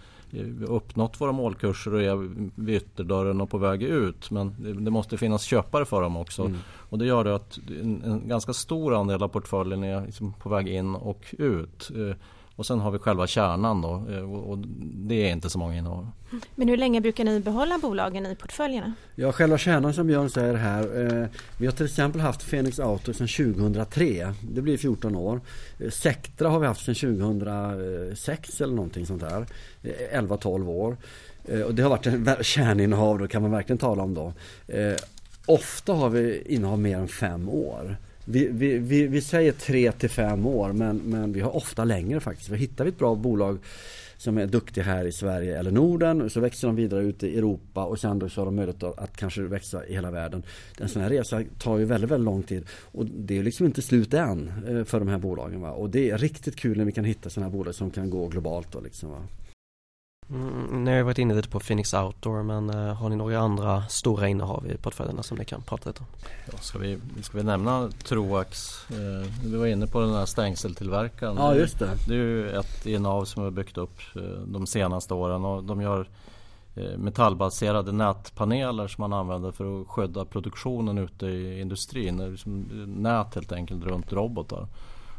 uppnått 0.66 1.20
våra 1.20 1.32
målkurser 1.32 1.94
och 1.94 2.02
är 2.02 2.16
vid 2.62 2.76
ytterdörren 2.76 3.40
och 3.40 3.50
på 3.50 3.58
väg 3.58 3.82
ut. 3.82 4.30
Men 4.30 4.54
det, 4.84 4.90
måste 4.90 5.16
finnas 5.16 5.42
köpare 5.42 5.84
för 5.84 6.02
dem 6.02 6.16
också. 6.16 6.42
Mm. 6.42 6.58
Och 6.68 6.98
det 6.98 7.06
gör 7.06 7.24
det 7.24 7.34
att 7.34 7.58
en, 7.68 8.02
en, 8.04 8.28
ganska 8.28 8.52
stor 8.52 8.94
andel 8.94 9.22
av 9.22 9.28
portföljen 9.28 9.84
är 9.84 10.06
liksom 10.06 10.32
på 10.32 10.48
väg 10.48 10.68
in 10.68 10.94
och 10.94 11.34
ut. 11.38 11.90
Eh, 11.90 12.16
och 12.58 12.66
sen 12.66 12.80
har 12.80 12.90
vi 12.90 12.98
själva 12.98 13.26
kärnan 13.26 13.82
då 13.82 14.06
eh, 14.10 14.34
och 14.34 14.58
det 15.08 15.28
är 15.28 15.32
inte 15.32 15.50
så 15.50 15.58
många 15.58 15.76
innehav. 15.76 16.10
Men 16.54 16.68
hur 16.68 16.76
länge 16.76 17.00
brukar 17.00 17.24
ni 17.24 17.40
behålla 17.40 17.78
bolagen 17.78 18.26
i 18.26 18.36
portföljerna? 18.36 18.92
Ja, 19.14 19.32
själva 19.32 19.58
kärnan 19.58 19.94
som 19.94 20.06
Björn 20.06 20.30
säger 20.30 20.54
här. 20.54 20.82
Eh, 21.22 21.28
vi 21.58 21.66
har 21.66 21.72
till 21.72 21.86
exempel 21.86 22.20
haft 22.20 22.50
Phoenix 22.50 22.80
Auto 22.80 23.12
sedan 23.12 23.54
2003. 23.54 24.34
Det 24.42 24.62
blir 24.62 24.76
14 24.76 25.16
år. 25.16 25.40
Eh, 25.78 25.90
Sectra 25.90 26.48
har 26.48 26.58
vi 26.58 26.66
haft 26.66 26.84
sedan 26.84 26.94
2006 26.94 28.60
eller 28.60 28.74
någonting 28.74 29.06
sånt 29.06 29.20
där. 29.20 29.46
11-12 30.12 30.68
år. 30.68 30.96
Och 31.66 31.74
det 31.74 31.82
har 31.82 31.90
varit 31.90 32.06
en 32.06 32.36
kärninnehav, 32.42 33.18
då 33.18 33.28
kan 33.28 33.42
man 33.42 33.50
verkligen 33.50 33.78
tala 33.78 34.02
om 34.02 34.14
då. 34.14 34.32
Ofta 35.46 35.92
har 35.92 36.08
vi 36.10 36.42
innehav 36.46 36.78
mer 36.78 36.96
än 36.96 37.08
fem 37.08 37.48
år. 37.48 37.96
Vi, 38.30 38.48
vi, 38.52 38.78
vi, 38.78 39.06
vi 39.06 39.20
säger 39.20 39.52
tre 39.52 39.92
till 39.92 40.10
fem 40.10 40.46
år 40.46 40.72
men, 40.72 40.96
men 40.96 41.32
vi 41.32 41.40
har 41.40 41.56
ofta 41.56 41.84
längre 41.84 42.20
faktiskt. 42.20 42.48
För 42.48 42.56
hittar 42.56 42.84
vi 42.84 42.88
ett 42.90 42.98
bra 42.98 43.14
bolag 43.14 43.58
som 44.16 44.38
är 44.38 44.46
duktig 44.46 44.82
här 44.82 45.04
i 45.04 45.12
Sverige 45.12 45.58
eller 45.58 45.70
Norden 45.70 46.30
så 46.30 46.40
växer 46.40 46.68
de 46.68 46.76
vidare 46.76 47.02
ut 47.02 47.22
i 47.22 47.38
Europa 47.38 47.84
och 47.84 48.00
sen 48.00 48.18
då 48.18 48.28
så 48.28 48.40
har 48.40 48.46
de 48.46 48.56
möjlighet 48.56 48.82
att 48.82 49.16
kanske 49.16 49.42
växa 49.42 49.86
i 49.86 49.92
hela 49.92 50.10
världen. 50.10 50.42
En 50.78 50.88
sån 50.88 51.02
här 51.02 51.10
resa 51.10 51.42
tar 51.58 51.78
ju 51.78 51.84
väldigt, 51.84 52.10
väldigt 52.10 52.24
lång 52.24 52.42
tid 52.42 52.64
och 52.70 53.06
det 53.06 53.38
är 53.38 53.42
liksom 53.42 53.66
inte 53.66 53.82
slut 53.82 54.14
än 54.14 54.52
eh, 54.68 54.84
för 54.84 54.98
de 54.98 55.08
här 55.08 55.18
bolagen. 55.18 55.60
Va? 55.60 55.70
Och 55.70 55.90
det 55.90 56.10
är 56.10 56.18
riktigt 56.18 56.56
kul 56.56 56.78
när 56.78 56.84
vi 56.84 56.92
kan 56.92 57.04
hitta 57.04 57.30
sådana 57.30 57.50
här 57.50 57.58
bolag 57.58 57.74
som 57.74 57.90
kan 57.90 58.10
gå 58.10 58.28
globalt. 58.28 58.72
Då, 58.72 58.80
liksom, 58.80 59.10
va? 59.10 59.22
Mm, 60.30 60.84
ni 60.84 60.96
har 60.96 61.02
varit 61.02 61.18
inne 61.18 61.34
lite 61.34 61.48
på 61.48 61.60
Phoenix 61.60 61.94
Outdoor 61.94 62.42
men 62.42 62.70
uh, 62.70 62.94
har 62.94 63.08
ni 63.08 63.16
några 63.16 63.38
andra 63.38 63.86
stora 63.88 64.28
innehav 64.28 64.66
i 64.66 64.76
portföljerna 64.76 65.22
som 65.22 65.38
ni 65.38 65.44
kan 65.44 65.62
prata 65.62 65.90
lite 65.90 66.00
om? 66.00 66.06
Ja, 66.52 66.58
ska, 66.58 66.78
vi, 66.78 66.98
ska 67.22 67.38
vi 67.38 67.44
nämna 67.44 67.90
Troax? 68.04 68.84
Eh, 68.90 69.30
vi 69.44 69.56
var 69.56 69.66
inne 69.66 69.86
på 69.86 70.00
den 70.00 70.14
här 70.14 70.26
stängseltillverkaren. 70.26 71.36
Ja 71.36 71.54
just 71.54 71.78
det. 71.78 71.90
Det 72.08 72.14
är 72.14 72.18
ju 72.18 72.50
ett 72.50 72.86
innehav 72.86 73.24
som 73.24 73.42
vi 73.42 73.46
har 73.46 73.50
byggt 73.50 73.78
upp 73.78 73.98
eh, 74.16 74.22
de 74.46 74.66
senaste 74.66 75.14
åren 75.14 75.44
och 75.44 75.64
de 75.64 75.80
gör 75.80 76.08
eh, 76.74 76.98
metallbaserade 76.98 77.92
nätpaneler 77.92 78.88
som 78.88 79.02
man 79.02 79.12
använder 79.12 79.50
för 79.50 79.80
att 79.80 79.88
skydda 79.88 80.24
produktionen 80.24 80.98
ute 80.98 81.26
i 81.26 81.60
industrin. 81.60 82.30
Liksom 82.30 82.60
nät 82.86 83.34
helt 83.34 83.52
enkelt 83.52 83.84
runt 83.84 84.12
robotar. 84.12 84.66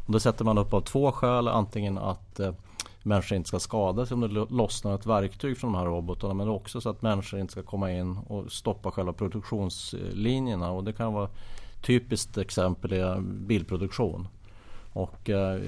Och 0.06 0.12
det 0.12 0.20
sätter 0.20 0.44
man 0.44 0.58
upp 0.58 0.74
av 0.74 0.80
två 0.80 1.12
skäl. 1.12 1.48
Antingen 1.48 1.98
att 1.98 2.40
eh, 2.40 2.52
människor 3.02 3.36
inte 3.36 3.48
ska 3.48 3.58
skadas 3.58 4.10
om 4.10 4.20
det 4.20 4.28
lossnar 4.28 4.94
ett 4.94 5.06
verktyg 5.06 5.58
från 5.58 5.72
de 5.72 5.78
här 5.78 5.86
robotarna. 5.86 6.34
Men 6.34 6.48
också 6.48 6.80
så 6.80 6.88
att 6.88 7.02
människor 7.02 7.40
inte 7.40 7.52
ska 7.52 7.62
komma 7.62 7.92
in 7.92 8.18
och 8.26 8.52
stoppa 8.52 8.90
själva 8.90 9.12
produktionslinjerna. 9.12 10.70
Och 10.70 10.84
det 10.84 10.92
kan 10.92 11.12
vara 11.12 11.28
typiskt 11.80 12.38
exempel 12.38 12.92
är 12.92 13.20
bilproduktion. 13.20 14.28
Och 14.92 15.30
eh, 15.30 15.60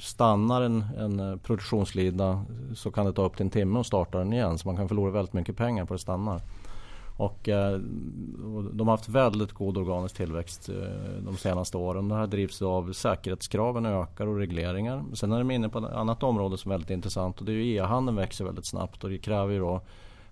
stannar 0.00 0.62
en, 0.62 0.84
en 0.98 1.38
produktionslina 1.38 2.44
så 2.74 2.90
kan 2.90 3.06
det 3.06 3.12
ta 3.12 3.22
upp 3.22 3.36
till 3.36 3.46
en 3.46 3.50
timme 3.50 3.80
att 3.80 3.86
starta 3.86 4.18
den 4.18 4.32
igen. 4.32 4.58
Så 4.58 4.68
man 4.68 4.76
kan 4.76 4.88
förlora 4.88 5.10
väldigt 5.10 5.34
mycket 5.34 5.56
pengar 5.56 5.84
på 5.84 5.94
att 5.94 5.98
det 5.98 6.02
stannar. 6.02 6.40
Eh, 7.18 7.24
och, 7.24 8.64
de 8.72 8.88
har 8.88 8.96
haft 8.96 9.08
väldigt 9.08 9.52
god 9.52 9.76
organisk 9.76 10.16
tillväxt 10.16 10.68
eh, 10.68 10.74
de 11.24 11.36
senaste 11.36 11.76
åren. 11.76 12.08
Det 12.08 12.14
här 12.14 12.26
drivs 12.26 12.62
av 12.62 12.92
säkerhetskraven 12.92 13.86
ökar 13.86 14.26
och 14.26 14.36
regleringar. 14.36 15.04
Sen 15.14 15.32
är 15.32 15.38
de 15.38 15.50
inne 15.50 15.68
på 15.68 15.78
ett 15.78 15.92
annat 15.92 16.22
område 16.22 16.58
som 16.58 16.70
är 16.70 16.74
väldigt 16.74 16.90
intressant 16.90 17.38
och 17.38 17.46
det 17.46 17.52
är 17.52 17.54
ju 17.54 17.74
e-handeln 17.74 18.16
växer 18.16 18.44
väldigt 18.44 18.66
snabbt 18.66 19.04
och 19.04 19.10
det 19.10 19.18
kräver 19.18 19.52
ju 19.52 19.58
då 19.58 19.80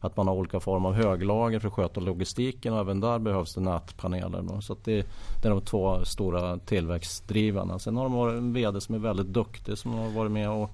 att 0.01 0.17
man 0.17 0.29
har 0.29 0.35
olika 0.35 0.61
former 0.61 0.89
av 0.89 0.95
höglager 0.95 1.59
för 1.59 1.69
att 1.69 1.75
sköta 1.75 2.01
logistiken 2.01 2.73
och 2.73 2.81
även 2.81 3.01
där 3.01 3.19
behövs 3.19 3.55
det 3.55 3.61
nätpaneler. 3.61 4.43
Då. 4.43 4.61
Så 4.61 4.77
det, 4.85 5.07
det, 5.43 5.49
är 5.49 5.51
de 5.51 5.61
två 5.61 6.05
stora 6.05 6.59
tillväxtdrivarna. 6.59 7.79
Sen 7.79 7.97
har 7.97 8.05
de 8.05 8.37
en 8.37 8.53
VD 8.53 8.81
som 8.81 8.95
är 8.95 8.99
väldigt 8.99 9.27
duktig 9.27 9.79
som 9.79 9.93
har 9.93 10.11
varit 10.11 10.33
med 10.33 10.51
och 10.51 10.71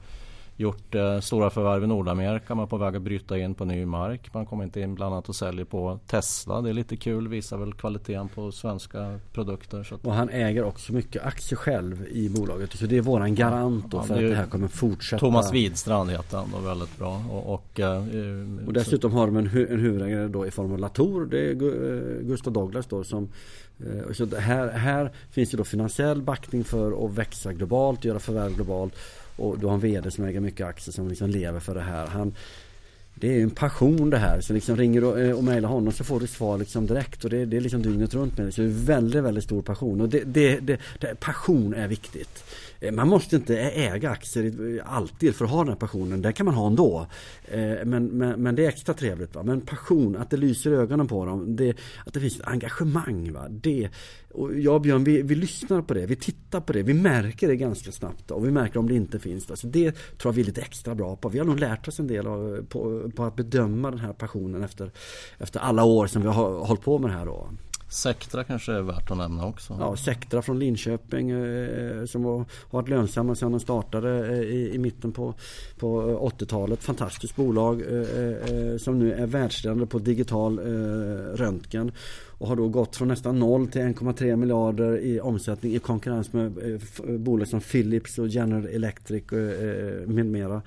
gjort 0.61 0.95
eh, 0.95 1.21
stora 1.21 1.51
förvärv 1.51 1.85
i 1.85 1.87
Nordamerika. 1.87 2.55
Man 2.55 2.63
är 2.63 2.67
på 2.67 2.77
väg 2.77 2.97
att 2.97 3.03
bryta 3.03 3.39
in 3.39 3.55
på 3.55 3.65
ny 3.65 3.87
mark. 3.87 4.35
Man 4.35 4.47
kommer 4.47 4.65
inte 4.65 4.81
in 4.81 4.95
bland 4.95 5.15
annat 5.15 5.29
och 5.29 5.37
säljer 5.37 5.65
på 5.65 5.99
Tesla. 6.07 6.61
Det 6.61 6.71
är 6.71 6.75
lite 6.75 6.97
kul. 6.97 7.29
Visar 7.29 7.59
väl 7.59 7.73
kvaliteten 7.73 8.29
på 8.29 8.53
svenska 8.53 9.21
produkter. 9.33 9.95
Att... 9.95 10.07
Och 10.07 10.15
han 10.15 10.29
äger 10.29 10.65
också 10.65 10.93
mycket 10.93 11.25
aktier 11.25 11.57
själv 11.57 12.07
i 12.11 12.29
bolaget. 12.29 12.73
Så 12.73 12.87
det 12.87 12.97
är 12.97 13.01
våran 13.01 13.35
garant 13.35 13.87
ja, 13.93 14.03
för 14.03 14.15
att 14.15 14.21
det 14.21 14.35
här 14.35 14.47
kommer 14.47 14.69
fortsätta. 14.69 15.21
Thomas 15.21 15.53
Widstrand 15.53 16.11
heter 16.11 16.37
han 16.37 16.49
då. 16.53 16.59
Väldigt 16.59 16.99
bra. 16.99 17.25
Och, 17.31 17.55
och, 17.55 17.81
eh, 17.81 18.05
och 18.67 18.73
dessutom 18.73 19.11
så... 19.11 19.17
har 19.17 19.27
de 19.27 19.37
en, 19.37 19.47
hu 19.47 19.67
en 19.73 19.81
huvudägare 19.81 20.29
då 20.29 20.47
i 20.47 20.51
form 20.51 20.73
av 20.73 20.79
Latour. 20.79 21.27
Det 21.27 21.39
är 21.39 21.53
eh, 21.53 22.23
Gustav 22.23 22.53
Douglas 22.53 22.87
då 22.87 23.05
som 23.05 23.29
eh, 23.79 24.13
så 24.13 24.37
här, 24.37 24.69
här 24.69 25.13
finns 25.31 25.51
det 25.51 25.57
då 25.57 25.65
finansiell 25.65 26.23
backning 26.23 26.65
för 26.65 27.07
att 27.07 27.13
växa 27.13 27.53
globalt, 27.53 28.05
göra 28.05 28.19
förvärv 28.19 28.55
globalt. 28.55 28.95
Och 29.37 29.59
du 29.59 29.67
har 29.67 29.75
en 29.75 29.81
VD 29.81 30.11
som 30.11 30.25
äger 30.25 30.41
mycket 30.41 30.67
aktier 30.67 30.93
som 30.93 31.09
liksom 31.09 31.31
lever 31.31 31.61
för 31.61 31.75
det 31.75 31.81
här. 31.81 32.07
Han, 32.07 32.35
det 33.15 33.29
är 33.29 33.33
ju 33.33 33.43
en 33.43 33.51
passion 33.51 34.11
det 34.11 34.19
här. 34.19 34.41
Så 34.41 34.53
liksom 34.53 34.77
ringer 34.77 35.01
du 35.01 35.07
och, 35.07 35.39
och 35.39 35.45
mejlar 35.45 35.69
honom 35.69 35.93
så 35.93 36.05
får 36.05 36.21
du 36.21 36.27
svar 36.27 36.59
liksom 36.59 36.87
direkt. 36.87 37.25
Och 37.25 37.31
det, 37.31 37.45
det 37.45 37.57
är 37.57 37.61
liksom 37.61 37.83
dygnet 37.83 38.15
runt 38.15 38.39
med 38.39 38.47
det. 38.47 38.53
Så 38.53 38.61
det 38.61 38.67
är 38.67 38.85
väldigt, 38.85 39.25
väldigt 39.25 39.45
stor 39.45 39.63
passion. 39.63 40.01
Och 40.01 40.09
det, 40.09 40.25
det, 40.25 40.61
det, 40.61 40.79
det 40.99 41.21
passion 41.21 41.75
är 41.75 41.89
viktigt. 41.89 42.45
Eh, 42.81 42.93
man 42.93 43.09
måste 43.09 43.37
inte 43.37 43.59
äga 43.59 44.11
aktier 44.11 44.83
alltid 44.87 45.35
för 45.35 45.45
att 45.45 45.51
ha 45.51 45.59
den 45.59 45.69
här 45.69 45.77
passionen. 45.77 46.23
Det 46.23 46.33
kan 46.33 46.47
man 46.47 46.55
ha 46.55 46.67
ändå. 46.67 47.07
Eh, 47.45 47.75
men, 47.85 48.05
men, 48.07 48.43
men 48.43 48.55
det 48.55 48.65
är 48.65 48.69
extra 48.69 48.95
trevligt. 48.95 49.35
Va? 49.35 49.43
Men 49.43 49.61
passion, 49.61 50.17
att 50.17 50.31
det 50.31 50.37
lyser 50.37 50.71
i 50.71 50.75
ögonen 50.75 51.09
på 51.09 51.25
dem. 51.27 51.57
Det, 51.57 51.77
att 52.07 52.15
det 52.15 52.21
finns 52.21 52.41
ett 52.41 52.47
engagemang. 52.47 53.33
Va? 53.33 53.47
Det, 53.51 53.89
och 54.31 54.59
jag 54.59 54.75
och 54.75 54.81
Björn, 54.81 55.05
vi, 55.05 55.23
vi 55.23 55.35
lyssnar 55.35 55.83
på 55.83 55.95
det. 55.95 56.07
Vi 56.07 56.17
tittar 56.17 56.61
på 56.61 56.73
det. 56.73 56.83
Vi 56.83 56.95
märker 56.95 57.49
det 57.49 57.57
ganska 57.57 57.93
snabbt. 57.93 58.31
Och 58.31 58.47
vi 58.47 58.51
märker 58.51 58.79
om 58.79 58.89
det 58.89 58.95
inte 58.95 59.19
finns. 59.19 59.47
Då. 59.47 59.57
Så 59.57 59.67
det 59.67 59.93
tror 59.93 59.99
jag 60.23 60.33
vi 60.33 60.41
är 60.41 60.47
lite 60.47 60.61
extra 60.61 60.95
bra 60.95 61.17
på. 61.17 61.29
Vi 61.29 61.39
har 61.39 61.47
nog 61.47 61.59
lärt 61.59 61.89
oss 61.89 62.01
en 62.01 62.07
del 62.07 62.27
av, 62.27 62.67
på, 62.69 63.11
på 63.17 63.25
att 63.25 63.37
bedöma 63.37 63.91
den 63.91 64.01
här 64.01 64.13
passionen 64.13 64.65
efter, 64.65 64.91
efter 65.39 65.61
alla 65.61 65.85
år 65.85 66.07
som 66.07 66.23
vi 66.23 66.29
har 66.29 66.67
hållit 66.67 66.83
på 66.83 66.99
med 66.99 67.11
det 67.11 67.15
här. 67.15 67.27
Då. 67.27 67.49
Sectra 67.91 68.45
kanske 68.45 68.73
är 68.73 68.83
värt 68.83 69.11
att 69.11 69.17
nämna 69.17 69.47
också. 69.47 69.77
Ja, 69.81 69.97
Sectra 69.97 70.43
från 70.43 70.59
Linköping 70.59 71.31
eh, 71.31 72.05
som 72.05 72.25
har 72.25 72.45
varit 72.71 72.89
lönsamma 72.89 73.35
sedan 73.35 73.53
de 73.53 73.61
startade 73.61 74.27
eh, 74.29 74.41
i, 74.41 74.71
i, 74.75 74.79
mitten 74.79 75.13
på, 75.13 75.35
på 75.79 76.11
eh, 76.11 76.45
80-talet. 76.45 76.83
Fantastiskt 76.83 77.37
bolag 77.37 77.83
eh, 77.83 77.89
eh, 77.89 78.71
eh, 78.71 78.77
som 78.77 78.99
nu 78.99 79.13
är 79.13 79.27
världsledande 79.27 79.87
på 79.87 79.99
digital 79.99 80.59
röntgen 81.35 81.93
och 82.41 82.49
har 82.49 82.57
då 82.57 82.69
gått 82.69 82.97
från 82.97 83.09
nästan 83.09 83.39
noll 83.39 83.69
till 83.69 83.81
1,3 83.81 84.37
miljarder 84.37 84.99
i 84.99 85.21
omsättning 85.21 85.75
i 85.75 85.79
konkurrens 85.79 86.33
med 86.33 86.59
eh, 86.59 86.81
eh, 87.09 87.19
bolag 87.19 87.49
som 87.49 87.61
Philips 87.61 88.19
och 88.19 88.29
General 88.29 88.67
Electric 88.67 89.33
eh, 89.33 90.09
med 90.09 90.27
mera. 90.27 90.63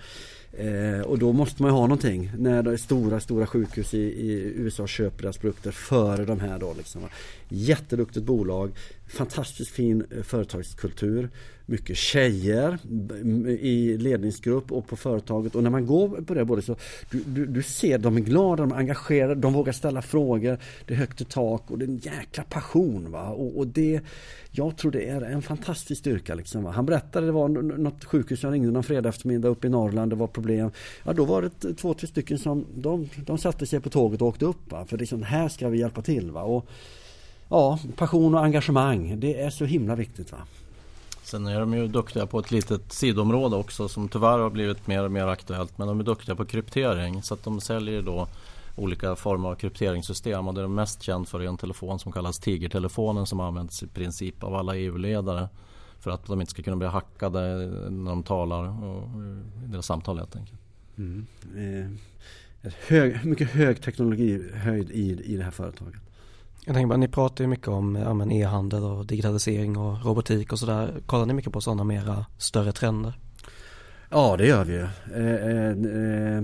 Eh, 0.57 1.01
och 1.01 1.19
då 1.19 1.33
måste 1.33 1.62
man 1.62 1.71
ju 1.71 1.75
ha 1.75 1.81
någonting 1.81 2.31
när 2.38 2.63
det 2.63 2.77
stora, 2.77 3.19
stora 3.19 3.47
sjukhus 3.47 3.93
i, 3.93 3.99
i 3.99 4.53
USA 4.55 4.88
köper 4.88 5.21
deras 5.21 5.38
produkter 5.38 5.71
före 5.71 6.25
de 6.25 6.39
här 6.39 6.59
då. 6.59 6.73
Liksom. 6.77 7.01
Jätteduktigt 7.49 8.25
bolag, 8.25 8.71
fantastiskt 9.13 9.71
fin 9.71 10.06
eh, 10.12 10.23
företagskultur, 10.23 11.30
mycket 11.65 11.97
tjejer 11.97 12.78
i 13.60 13.97
ledningsgrupp 13.97 14.71
och 14.71 14.88
på 14.88 14.95
företaget. 14.95 15.56
Och 15.56 15.63
när 15.63 15.69
man 15.69 15.86
går 15.86 16.21
på 16.21 16.34
det 16.34 16.45
bordet 16.45 16.65
så 16.65 16.76
du, 17.12 17.23
du, 17.26 17.45
du 17.45 17.63
ser 17.63 17.97
de 17.97 18.17
är 18.17 18.21
glada, 18.21 18.63
de 18.63 18.71
är 18.71 18.76
engagerade, 18.76 19.36
de 19.36 19.54
vågar 19.54 19.73
ställa 19.73 20.02
frågor. 20.02 20.58
Det 20.86 20.93
är 20.93 20.97
högt 20.97 21.21
i 21.21 21.26
tak 21.26 21.71
och 21.71 21.78
det 21.78 21.86
är 21.86 21.89
en 21.89 21.97
jäkla 21.97 22.43
passion. 22.43 23.12
Va? 23.12 23.30
Och, 23.30 23.58
och 23.58 23.67
det, 23.67 24.02
jag 24.52 24.78
tror 24.78 24.91
det 24.91 25.10
är 25.10 25.21
en 25.21 25.41
fantastisk 25.41 25.99
styrka. 25.99 26.36
Liksom, 26.36 26.63
va? 26.63 26.71
Han 26.71 26.86
berättade, 26.86 27.26
det 27.26 27.32
var 27.32 27.47
något 27.78 28.04
sjukhus, 28.06 28.43
jag 28.43 28.54
ringde 28.54 28.71
någon 28.71 28.84
fredag 28.84 29.10
eftermiddag 29.10 29.47
uppe 29.47 29.67
i 29.67 29.69
Norrland, 29.69 30.12
det 30.12 30.15
var 30.15 30.28
problem. 30.28 30.71
Ja, 31.04 31.13
då 31.13 31.26
var 31.26 31.41
det 31.41 31.73
två, 31.73 31.93
tre 31.93 32.08
stycken 32.08 32.38
som 32.38 32.65
de, 32.76 33.10
de 33.26 33.38
satte 33.38 33.65
sig 33.65 33.80
på 33.80 33.89
tåget 33.89 34.21
och 34.21 34.28
åkte 34.28 34.45
upp. 34.45 34.71
Va? 34.71 34.86
För 34.86 34.97
liksom, 34.97 35.23
här 35.23 35.49
ska 35.49 35.69
vi 35.69 35.80
hjälpa 35.80 36.02
till. 36.02 36.32
Va? 36.32 36.43
Och, 36.43 36.67
ja, 37.53 37.79
passion 37.95 38.35
och 38.35 38.43
engagemang, 38.43 39.19
det 39.19 39.41
är 39.41 39.49
så 39.49 39.65
himla 39.65 39.95
viktigt. 39.95 40.31
Va? 40.31 40.37
Sen 41.23 41.47
är 41.47 41.59
de 41.59 41.73
ju 41.73 41.87
duktiga 41.87 42.27
på 42.27 42.39
ett 42.39 42.51
litet 42.51 42.93
sidområde 42.93 43.55
också 43.55 43.89
som 43.89 44.09
tyvärr 44.09 44.39
har 44.39 44.49
blivit 44.49 44.87
mer 44.87 45.03
och 45.03 45.11
mer 45.11 45.27
aktuellt. 45.27 45.77
Men 45.77 45.87
de 45.87 45.99
är 45.99 46.03
duktiga 46.03 46.35
på 46.35 46.45
kryptering 46.45 47.23
så 47.23 47.33
att 47.33 47.43
de 47.43 47.61
säljer 47.61 48.01
då 48.01 48.27
olika 48.75 49.15
former 49.15 49.49
av 49.49 49.55
krypteringssystem 49.55 50.47
och 50.47 50.53
det 50.53 50.61
är 50.61 50.63
de 50.63 50.75
mest 50.75 51.01
känt 51.01 51.29
för 51.29 51.39
är 51.39 51.47
en 51.47 51.57
telefon 51.57 51.99
som 51.99 52.11
kallas 52.11 52.39
Tigertelefonen 52.39 53.25
som 53.25 53.39
används 53.39 53.83
i 53.83 53.87
princip 53.87 54.43
av 54.43 54.55
alla 54.55 54.75
EU-ledare 54.75 55.49
för 55.99 56.11
att 56.11 56.25
de 56.25 56.41
inte 56.41 56.51
ska 56.51 56.63
kunna 56.63 56.77
bli 56.77 56.87
hackade 56.87 57.39
när 57.89 58.11
de 58.11 58.23
talar 58.23 58.83
och 58.85 59.09
i 59.65 59.67
deras 59.67 59.85
samtal 59.85 60.17
helt 60.17 60.35
enkelt. 60.35 60.59
Mm. 60.97 61.27
Eh, 61.57 62.71
hög, 62.87 63.25
mycket 63.25 63.49
hög 63.49 63.81
teknologihöjd 63.81 64.91
i, 64.91 65.23
i 65.23 65.37
det 65.37 65.43
här 65.43 65.51
företaget. 65.51 66.12
Jag 66.65 66.76
tänker 66.76 66.88
bara, 66.88 66.97
ni 66.97 67.08
pratar 67.08 67.43
ju 67.43 67.47
mycket 67.47 67.67
om 67.67 67.95
ja, 67.95 68.32
e-handel 68.32 68.84
och 68.84 69.06
digitalisering 69.06 69.78
och 69.78 70.06
robotik 70.06 70.52
och 70.52 70.60
sådär. 70.60 71.02
Kollar 71.06 71.26
ni 71.26 71.34
mycket 71.34 71.54
på 71.54 71.62
sådana 71.62 71.84
mera 71.84 72.26
större 72.38 72.71
trender? 72.71 73.13
Ja, 74.10 74.38
det 74.38 74.47
gör 74.47 74.63
vi 74.63 74.73
ju. 74.73 74.88
Eh, 75.15 75.36
eh, 75.36 76.38
eh 76.38 76.43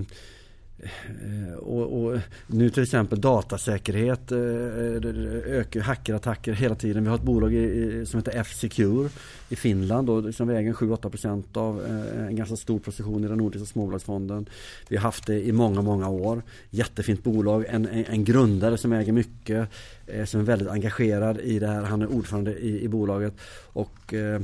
Eh, 0.82 1.54
och, 1.54 2.04
och, 2.04 2.18
nu 2.46 2.70
till 2.70 2.82
exempel 2.82 3.20
datasäkerhet, 3.20 4.32
eh, 4.32 4.38
ökar 4.38 5.80
hackerattacker 5.80 6.52
hela 6.52 6.74
tiden. 6.74 7.02
Vi 7.02 7.08
har 7.08 7.16
ett 7.16 7.22
bolag 7.22 7.54
i, 7.54 8.06
som 8.06 8.20
heter 8.20 8.32
F-Secure 8.36 9.08
i 9.48 9.56
Finland 9.56 10.10
och 10.10 10.18
som 10.18 10.26
liksom 10.26 10.48
väger 10.48 10.72
7-8% 10.72 11.56
av 11.56 11.84
eh, 11.84 12.26
en 12.26 12.36
ganska 12.36 12.56
stor 12.56 12.78
position 12.78 13.24
i 13.24 13.28
den 13.28 13.38
nordiska 13.38 13.66
småbolagsfonden. 13.66 14.46
Vi 14.88 14.96
har 14.96 15.02
haft 15.02 15.26
det 15.26 15.42
i 15.42 15.52
många, 15.52 15.82
många 15.82 16.08
år. 16.08 16.42
Jättefint 16.70 17.24
bolag, 17.24 17.64
en, 17.68 17.86
en, 17.86 18.04
en 18.04 18.24
grundare 18.24 18.78
som 18.78 18.92
äger 18.92 19.12
mycket, 19.12 19.68
som 20.24 20.40
är 20.40 20.44
väldigt 20.44 20.68
engagerad 20.68 21.40
i 21.40 21.58
det 21.58 21.66
här. 21.66 21.82
Han 21.82 22.02
är 22.02 22.06
ordförande 22.06 22.58
i, 22.58 22.84
i 22.84 22.88
bolaget. 22.88 23.34
Och 23.72 24.14
Eh, 24.14 24.40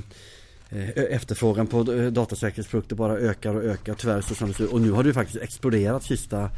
Eh, 0.70 1.14
efterfrågan 1.14 1.66
på 1.66 1.92
eh, 1.92 2.06
datasäkerhetsprodukter 2.06 2.96
bara 2.96 3.18
ökar 3.18 3.54
och 3.54 3.64
ökar 3.64 3.94
tyvärr 3.94 4.20
så 4.20 4.34
som 4.34 4.48
det 4.48 4.54
ser 4.54 4.74
Och 4.74 4.80
nu 4.80 4.90
har 4.90 5.04
det 5.04 5.12
faktiskt 5.12 5.42
exploderat 5.42 6.02
sista 6.02 6.50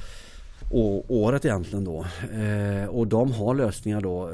året 1.09 1.45
egentligen 1.45 1.85
då. 1.85 2.07
Eh, 2.33 2.87
och 2.89 3.07
de 3.07 3.33
har 3.33 3.55
lösningar 3.55 4.01
då 4.01 4.31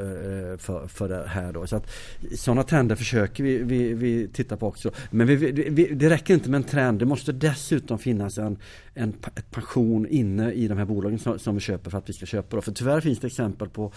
för, 0.58 0.88
för 0.88 1.08
det 1.08 1.26
här 1.28 1.52
då. 1.52 1.66
Så 1.66 1.76
att 1.76 1.90
sådana 2.38 2.62
trender 2.62 2.96
försöker 2.96 3.44
vi, 3.44 3.58
vi, 3.58 3.94
vi 3.94 4.28
titta 4.28 4.56
på 4.56 4.66
också. 4.66 4.90
Men 5.10 5.26
vi, 5.26 5.36
vi, 5.36 5.94
det 5.94 6.10
räcker 6.10 6.34
inte 6.34 6.50
med 6.50 6.58
en 6.58 6.64
trend. 6.64 6.98
Det 6.98 7.04
måste 7.04 7.32
dessutom 7.32 7.98
finnas 7.98 8.38
en, 8.38 8.58
en 8.94 9.14
ett 9.36 9.50
passion 9.50 10.06
inne 10.06 10.52
i 10.52 10.68
de 10.68 10.78
här 10.78 10.84
bolagen 10.84 11.18
som, 11.18 11.38
som 11.38 11.54
vi 11.54 11.60
köper 11.60 11.90
för 11.90 11.98
att 11.98 12.08
vi 12.08 12.12
ska 12.12 12.26
köpa. 12.26 12.56
Då. 12.56 12.62
För 12.62 12.72
tyvärr 12.72 13.00
finns 13.00 13.18
det 13.18 13.26
exempel 13.26 13.68
på 13.68 13.92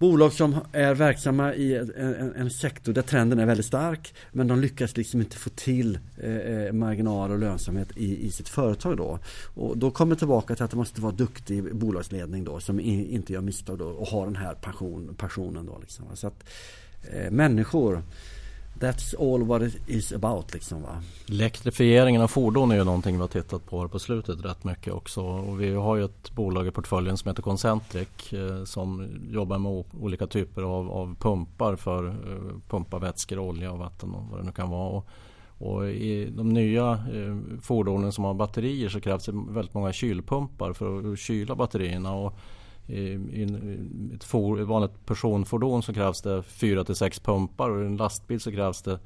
Bolag 0.00 0.32
som 0.32 0.56
är 0.72 0.94
verksamma 0.94 1.54
i 1.54 1.76
en, 1.76 2.34
en, 2.36 2.50
sektor 2.50 2.92
där 2.92 3.02
trenden 3.02 3.38
är 3.38 3.46
väldigt 3.46 3.66
stark 3.66 4.14
men 4.32 4.48
de 4.48 4.60
lyckas 4.60 4.96
liksom 4.96 5.20
inte 5.20 5.36
få 5.36 5.50
till 5.50 5.98
eh, 6.16 6.36
eh 6.36 6.72
marginal 6.72 7.30
och 7.30 7.38
lönsamhet 7.38 7.88
i, 7.96 8.26
i 8.26 8.30
sitt 8.30 8.48
företag 8.48 8.96
då. 8.96 9.18
Och 9.54 9.78
då 9.78 9.90
kommer 9.90 10.16
tillbaka 10.16 10.54
till 10.54 10.64
att 10.64 10.70
det 10.70 10.76
måste 10.76 11.00
vara 11.00 11.12
duktig 11.12 11.74
bolagsledning 11.74 12.44
då 12.44 12.60
som 12.60 12.80
i, 12.80 13.14
inte 13.14 13.32
gör 13.32 13.40
misstag 13.40 13.78
då 13.78 13.84
och 13.84 14.06
har 14.06 14.26
den 14.26 14.36
här 14.36 14.54
passion, 14.54 15.14
passionen 15.18 15.66
då. 15.66 15.78
Liksom. 15.80 16.04
Så 16.14 16.26
att, 16.26 16.44
eh, 17.12 17.30
människor 17.30 18.02
That's 18.80 19.14
all 19.18 19.44
what 19.44 19.62
it 19.62 19.76
is 19.86 20.12
about 20.12 20.54
liksom 20.54 20.82
va. 20.82 21.02
Elektrifieringen 21.28 22.22
av 22.22 22.28
fordon 22.28 22.70
är 22.70 22.76
ju 22.76 22.84
någonting 22.84 23.14
vi 23.14 23.20
har 23.20 23.28
tittat 23.28 23.66
på 23.66 23.88
på 23.88 23.98
slutet 23.98 24.44
rätt 24.44 24.64
mycket 24.64 24.92
också. 24.92 25.20
Och 25.20 25.60
vi 25.60 25.74
har 25.74 25.96
ju 25.96 26.04
ett 26.04 26.30
bolag 26.30 26.66
i 26.66 26.70
portföljen 26.70 27.16
som 27.16 27.28
heter 27.28 27.42
Concentric 27.42 28.32
eh, 28.32 28.64
som 28.64 29.08
jobbar 29.30 29.58
med 29.58 29.84
olika 30.00 30.26
typer 30.26 30.62
av, 30.62 30.90
av 30.90 31.16
pumpar 31.20 31.76
för 31.76 32.08
eh, 32.08 32.14
pumpa 32.68 32.98
vätskor, 32.98 33.38
olja 33.38 33.72
och 33.72 33.78
vatten 33.78 34.14
och 34.14 34.24
vad 34.30 34.40
det 34.40 34.44
nu 34.44 34.52
kan 34.52 34.70
vara. 34.70 34.88
Och, 34.88 35.08
och 35.58 35.90
i 35.90 36.32
de 36.36 36.48
nya 36.48 36.90
eh, 36.90 37.60
fordonen 37.62 38.12
som 38.12 38.24
har 38.24 38.34
batterier 38.34 38.88
så 38.88 39.00
krävs 39.00 39.24
det 39.24 39.32
väldigt 39.48 39.74
många 39.74 39.92
kylpumpar 39.92 40.72
för 40.72 41.12
att 41.12 41.18
kyla 41.18 41.54
batterierna. 41.54 42.14
Och 42.14 42.38
i, 42.90 44.12
ett, 44.14 44.24
for, 44.24 44.60
ett 44.60 44.66
vanligt 44.66 45.06
personfordon 45.06 45.82
så 45.82 45.92
krävs 45.92 46.22
det 46.22 46.42
4 46.42 46.84
till 46.84 46.94
6 46.94 47.20
pumpar 47.20 47.70
och 47.70 47.82
i 47.82 47.86
en 47.86 47.96
lastbil 47.96 48.40
så 48.40 48.52
krävs 48.52 48.82
det 48.82 48.98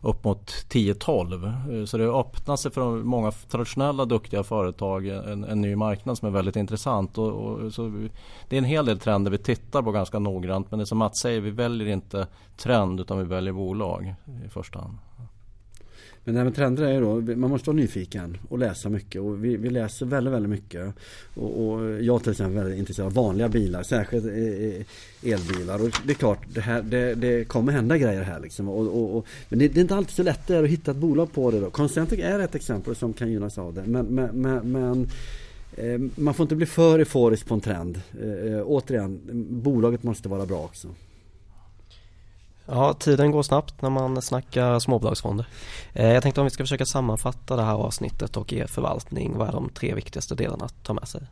upp 0.00 0.24
mot 0.24 0.50
10-12. 0.50 1.78
Eh, 1.78 1.84
så 1.84 1.98
det 1.98 2.04
öppnar 2.04 2.56
sig 2.56 2.70
för 2.70 3.02
många 3.02 3.30
traditionella 3.30 4.04
duktiga 4.04 4.42
företag 4.42 5.06
en, 5.06 5.44
en 5.44 5.60
ny 5.60 5.76
marknad 5.76 6.18
som 6.18 6.28
är 6.28 6.32
väldigt 6.32 6.56
intressant. 6.56 7.18
Och, 7.18 7.32
och, 7.32 7.72
så 7.72 8.08
det 8.48 8.56
är 8.56 8.58
en 8.58 8.64
hel 8.64 8.86
del 8.86 8.98
trender 8.98 9.30
vi 9.30 9.38
tittar 9.38 9.82
på 9.82 9.92
ganska 9.92 10.18
noggrant 10.18 10.70
men 10.70 10.78
det 10.78 10.86
som 10.86 10.98
Mats 10.98 11.20
säger, 11.20 11.40
vi 11.40 11.50
väljer 11.50 11.88
inte 11.88 12.26
trend 12.56 13.00
utan 13.00 13.18
vi 13.18 13.24
väljer 13.24 13.52
bolag 13.52 14.14
i 14.46 14.48
första 14.48 14.78
hand. 14.78 14.98
Men 16.24 16.34
det 16.34 16.40
här 16.40 16.44
med 16.44 16.54
trender 16.54 16.82
är 16.82 16.92
ju 16.92 17.00
då, 17.00 17.36
man 17.36 17.50
måste 17.50 17.70
vara 17.70 17.76
nyfiken 17.76 18.38
och 18.48 18.58
läsa 18.58 18.88
mycket 18.88 19.20
och 19.20 19.44
vi, 19.44 19.56
vi 19.56 19.70
läser 19.70 20.06
väldigt, 20.06 20.34
väldigt 20.34 20.50
mycket. 20.50 20.94
Och, 21.34 21.66
och 21.66 22.02
jag 22.02 22.22
till 22.22 22.30
exempel 22.30 22.58
är 22.58 22.62
väldigt 22.62 22.78
intresserad 22.78 23.06
av 23.06 23.12
vanliga 23.12 23.48
bilar, 23.48 23.82
särskilt 23.82 24.24
elbilar. 25.22 25.82
Och 25.82 25.90
det 26.06 26.12
är 26.12 26.14
klart, 26.14 26.38
det, 26.54 26.60
här, 26.60 26.82
det, 26.82 27.14
det 27.14 27.44
kommer 27.44 27.72
hända 27.72 27.98
grejer 27.98 28.22
här 28.22 28.40
liksom. 28.40 28.68
Och, 28.68 28.86
och, 28.86 29.16
och 29.16 29.26
men 29.48 29.58
det, 29.58 29.68
det, 29.68 29.80
är 29.80 29.82
inte 29.82 29.96
alltid 29.96 30.14
så 30.14 30.22
lätt 30.22 30.50
att 30.50 30.66
hitta 30.66 30.90
ett 30.90 30.96
bolag 30.96 31.32
på 31.32 31.50
det 31.50 31.60
då. 31.60 31.70
Concentric 31.70 32.20
är 32.20 32.38
ett 32.38 32.54
exempel 32.54 32.96
som 32.96 33.12
kan 33.12 33.30
gynnas 33.30 33.58
av 33.58 33.74
det. 33.74 33.82
Men, 33.86 34.06
men, 34.06 34.42
men, 34.42 34.72
men 34.72 35.08
eh, 35.76 36.00
man 36.14 36.34
får 36.34 36.44
inte 36.44 36.56
bli 36.56 36.66
för 36.66 36.98
euforisk 36.98 37.46
på 37.46 37.54
en 37.54 37.60
trend. 37.60 38.00
Eh, 38.22 38.52
eh, 38.52 38.62
återigen, 38.66 39.20
bolaget 39.50 40.02
måste 40.02 40.28
vara 40.28 40.46
bra 40.46 40.64
också. 40.64 40.88
Ja, 42.72 42.92
tiden 42.92 43.30
går 43.30 43.42
snabbt 43.42 43.82
när 43.82 43.90
man 43.90 44.22
snackar 44.22 44.78
småbolagsfonder. 44.78 45.46
Eh, 45.92 46.12
jag 46.12 46.22
tänkte 46.22 46.40
om 46.40 46.44
vi 46.44 46.50
ska 46.50 46.62
försöka 46.62 46.86
sammanfatta 46.86 47.56
det 47.56 47.62
här 47.62 47.74
avsnittet 47.74 48.36
och 48.36 48.52
er 48.52 48.66
förvaltning. 48.66 49.38
Vad 49.38 49.48
är 49.48 49.52
de 49.52 49.68
tre 49.68 49.94
viktigaste 49.94 50.34
delarna 50.34 50.64
att 50.64 50.84
ta 50.84 50.94
med 50.94 51.08
sig? 51.08 51.22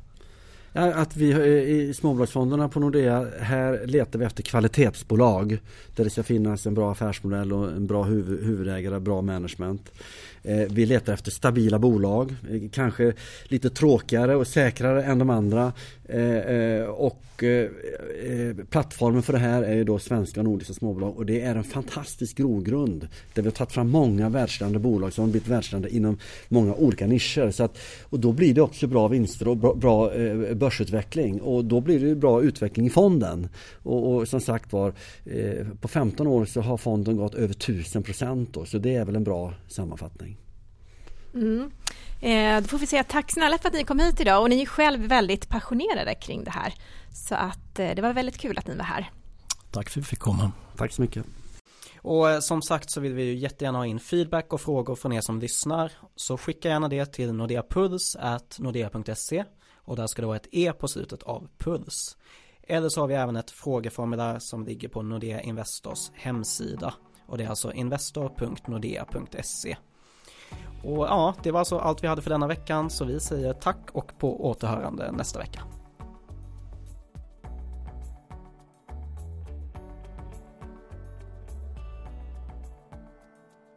Att 0.72 1.16
vi 1.16 1.30
eh, 1.30 1.38
i 1.38 1.94
småbolagsfonderna 1.94 2.68
på 2.68 2.80
Nordea, 2.80 3.26
här 3.40 3.86
letar 3.86 4.18
vi 4.18 4.24
efter 4.24 4.42
kvalitetsbolag 4.42 5.58
där 5.96 6.04
det 6.04 6.10
ska 6.10 6.22
finnas 6.22 6.66
en 6.66 6.74
bra 6.74 6.92
affärsmodell 6.92 7.52
och 7.52 7.68
en 7.68 7.86
bra 7.86 8.02
huvudägare, 8.02 9.00
bra 9.00 9.22
management. 9.22 9.92
Eh, 10.42 10.66
vi 10.70 10.86
letar 10.86 11.12
efter 11.12 11.30
stabila 11.30 11.78
bolag, 11.78 12.34
eh, 12.50 12.70
kanske 12.72 13.12
lite 13.44 13.70
tråkigare 13.70 14.36
och 14.36 14.46
säkrare 14.46 15.04
än 15.04 15.18
de 15.18 15.30
andra. 15.30 15.72
Eh, 16.04 16.84
och 16.84 17.22
plattformen 18.70 19.22
för 19.22 19.32
det 19.32 19.38
här 19.38 19.62
är 19.62 19.74
ju 19.74 19.84
då 19.84 19.98
svenska 19.98 20.40
och 20.40 20.44
nordiska 20.44 20.74
småbolag 20.74 21.16
och 21.16 21.26
det 21.26 21.40
är 21.40 21.54
en 21.54 21.64
fantastisk 21.64 22.36
grogrund. 22.36 23.08
Där 23.34 23.42
vi 23.42 23.48
har 23.48 23.54
tagit 23.54 23.72
fram 23.72 23.90
många 23.90 24.28
världsledande 24.28 24.78
bolag 24.78 25.12
som 25.12 25.24
har 25.24 25.30
blivit 25.30 25.48
världsledande 25.48 25.96
inom 25.96 26.18
många 26.48 26.74
olika 26.74 27.06
nischer. 27.06 27.50
Så 27.50 27.64
att, 27.64 27.78
och 28.02 28.20
då 28.20 28.32
blir 28.32 28.54
det 28.54 28.60
också 28.60 28.86
bra 28.86 29.08
vinster 29.08 29.48
och 29.48 29.56
bra, 29.56 29.74
bra 29.74 30.10
börsutveckling 30.54 31.40
och 31.40 31.64
då 31.64 31.80
blir 31.80 32.00
det 32.00 32.14
bra 32.14 32.42
utveckling 32.42 32.86
i 32.86 32.90
fonden. 32.90 33.48
Och, 33.82 34.14
och 34.14 34.28
som 34.28 34.40
sagt 34.40 34.72
var, 34.72 34.94
på 35.80 35.88
15 35.88 36.26
år 36.26 36.44
så 36.44 36.60
har 36.60 36.76
fonden 36.76 37.16
gått 37.16 37.34
över 37.34 37.54
1000 37.54 38.02
procent 38.02 38.56
så 38.66 38.78
det 38.78 38.94
är 38.94 39.04
väl 39.04 39.16
en 39.16 39.24
bra 39.24 39.54
sammanfattning. 39.68 40.37
Mm. 41.42 41.70
Eh, 42.20 42.62
då 42.62 42.68
får 42.68 42.78
vi 42.78 42.86
säga 42.86 43.04
tack 43.04 43.32
snälla 43.32 43.58
för 43.58 43.68
att 43.68 43.74
ni 43.74 43.84
kom 43.84 43.98
hit 43.98 44.20
idag 44.20 44.42
och 44.42 44.50
ni 44.50 44.62
är 44.62 44.66
själv 44.66 45.00
väldigt 45.00 45.48
passionerade 45.48 46.14
kring 46.14 46.44
det 46.44 46.50
här. 46.50 46.74
Så 47.12 47.34
att 47.34 47.78
eh, 47.78 47.94
det 47.94 48.02
var 48.02 48.12
väldigt 48.12 48.38
kul 48.38 48.58
att 48.58 48.66
ni 48.66 48.76
var 48.76 48.84
här. 48.84 49.10
Tack 49.70 49.90
för 49.90 50.00
att 50.00 50.06
vi 50.06 50.08
fick 50.08 50.18
komma. 50.18 50.52
Tack 50.76 50.92
så 50.92 51.02
mycket. 51.02 51.24
Och 52.02 52.30
eh, 52.30 52.40
som 52.40 52.62
sagt 52.62 52.90
så 52.90 53.00
vill 53.00 53.14
vi 53.14 53.22
ju 53.22 53.34
jättegärna 53.34 53.78
ha 53.78 53.86
in 53.86 54.00
feedback 54.00 54.52
och 54.52 54.60
frågor 54.60 54.94
från 54.94 55.12
er 55.12 55.20
som 55.20 55.40
lyssnar. 55.40 55.92
Så 56.16 56.36
skicka 56.36 56.68
gärna 56.68 56.88
det 56.88 57.06
till 57.06 57.32
nordeapuls.nordea.se 57.32 59.44
och 59.74 59.96
där 59.96 60.06
ska 60.06 60.22
det 60.22 60.26
vara 60.26 60.36
ett 60.36 60.48
E 60.52 60.72
på 60.72 60.88
slutet 60.88 61.22
av 61.22 61.48
puls. 61.58 62.16
Eller 62.62 62.88
så 62.88 63.00
har 63.00 63.08
vi 63.08 63.14
även 63.14 63.36
ett 63.36 63.50
frågeformulär 63.50 64.38
som 64.38 64.64
ligger 64.64 64.88
på 64.88 65.02
Nordea 65.02 65.40
Investors 65.40 66.10
hemsida 66.14 66.94
och 67.26 67.38
det 67.38 67.44
är 67.44 67.48
alltså 67.48 67.72
investor.nordea.se. 67.72 69.76
Och 70.84 71.06
ja, 71.06 71.34
det 71.42 71.50
var 71.50 71.58
alltså 71.58 71.78
allt 71.78 72.04
vi 72.04 72.08
hade 72.08 72.22
för 72.22 72.30
denna 72.30 72.46
veckan 72.46 72.90
så 72.90 73.04
vi 73.04 73.20
säger 73.20 73.52
tack 73.52 73.78
och 73.92 74.12
på 74.18 74.46
återhörande 74.46 75.12
nästa 75.12 75.38
vecka. 75.38 75.60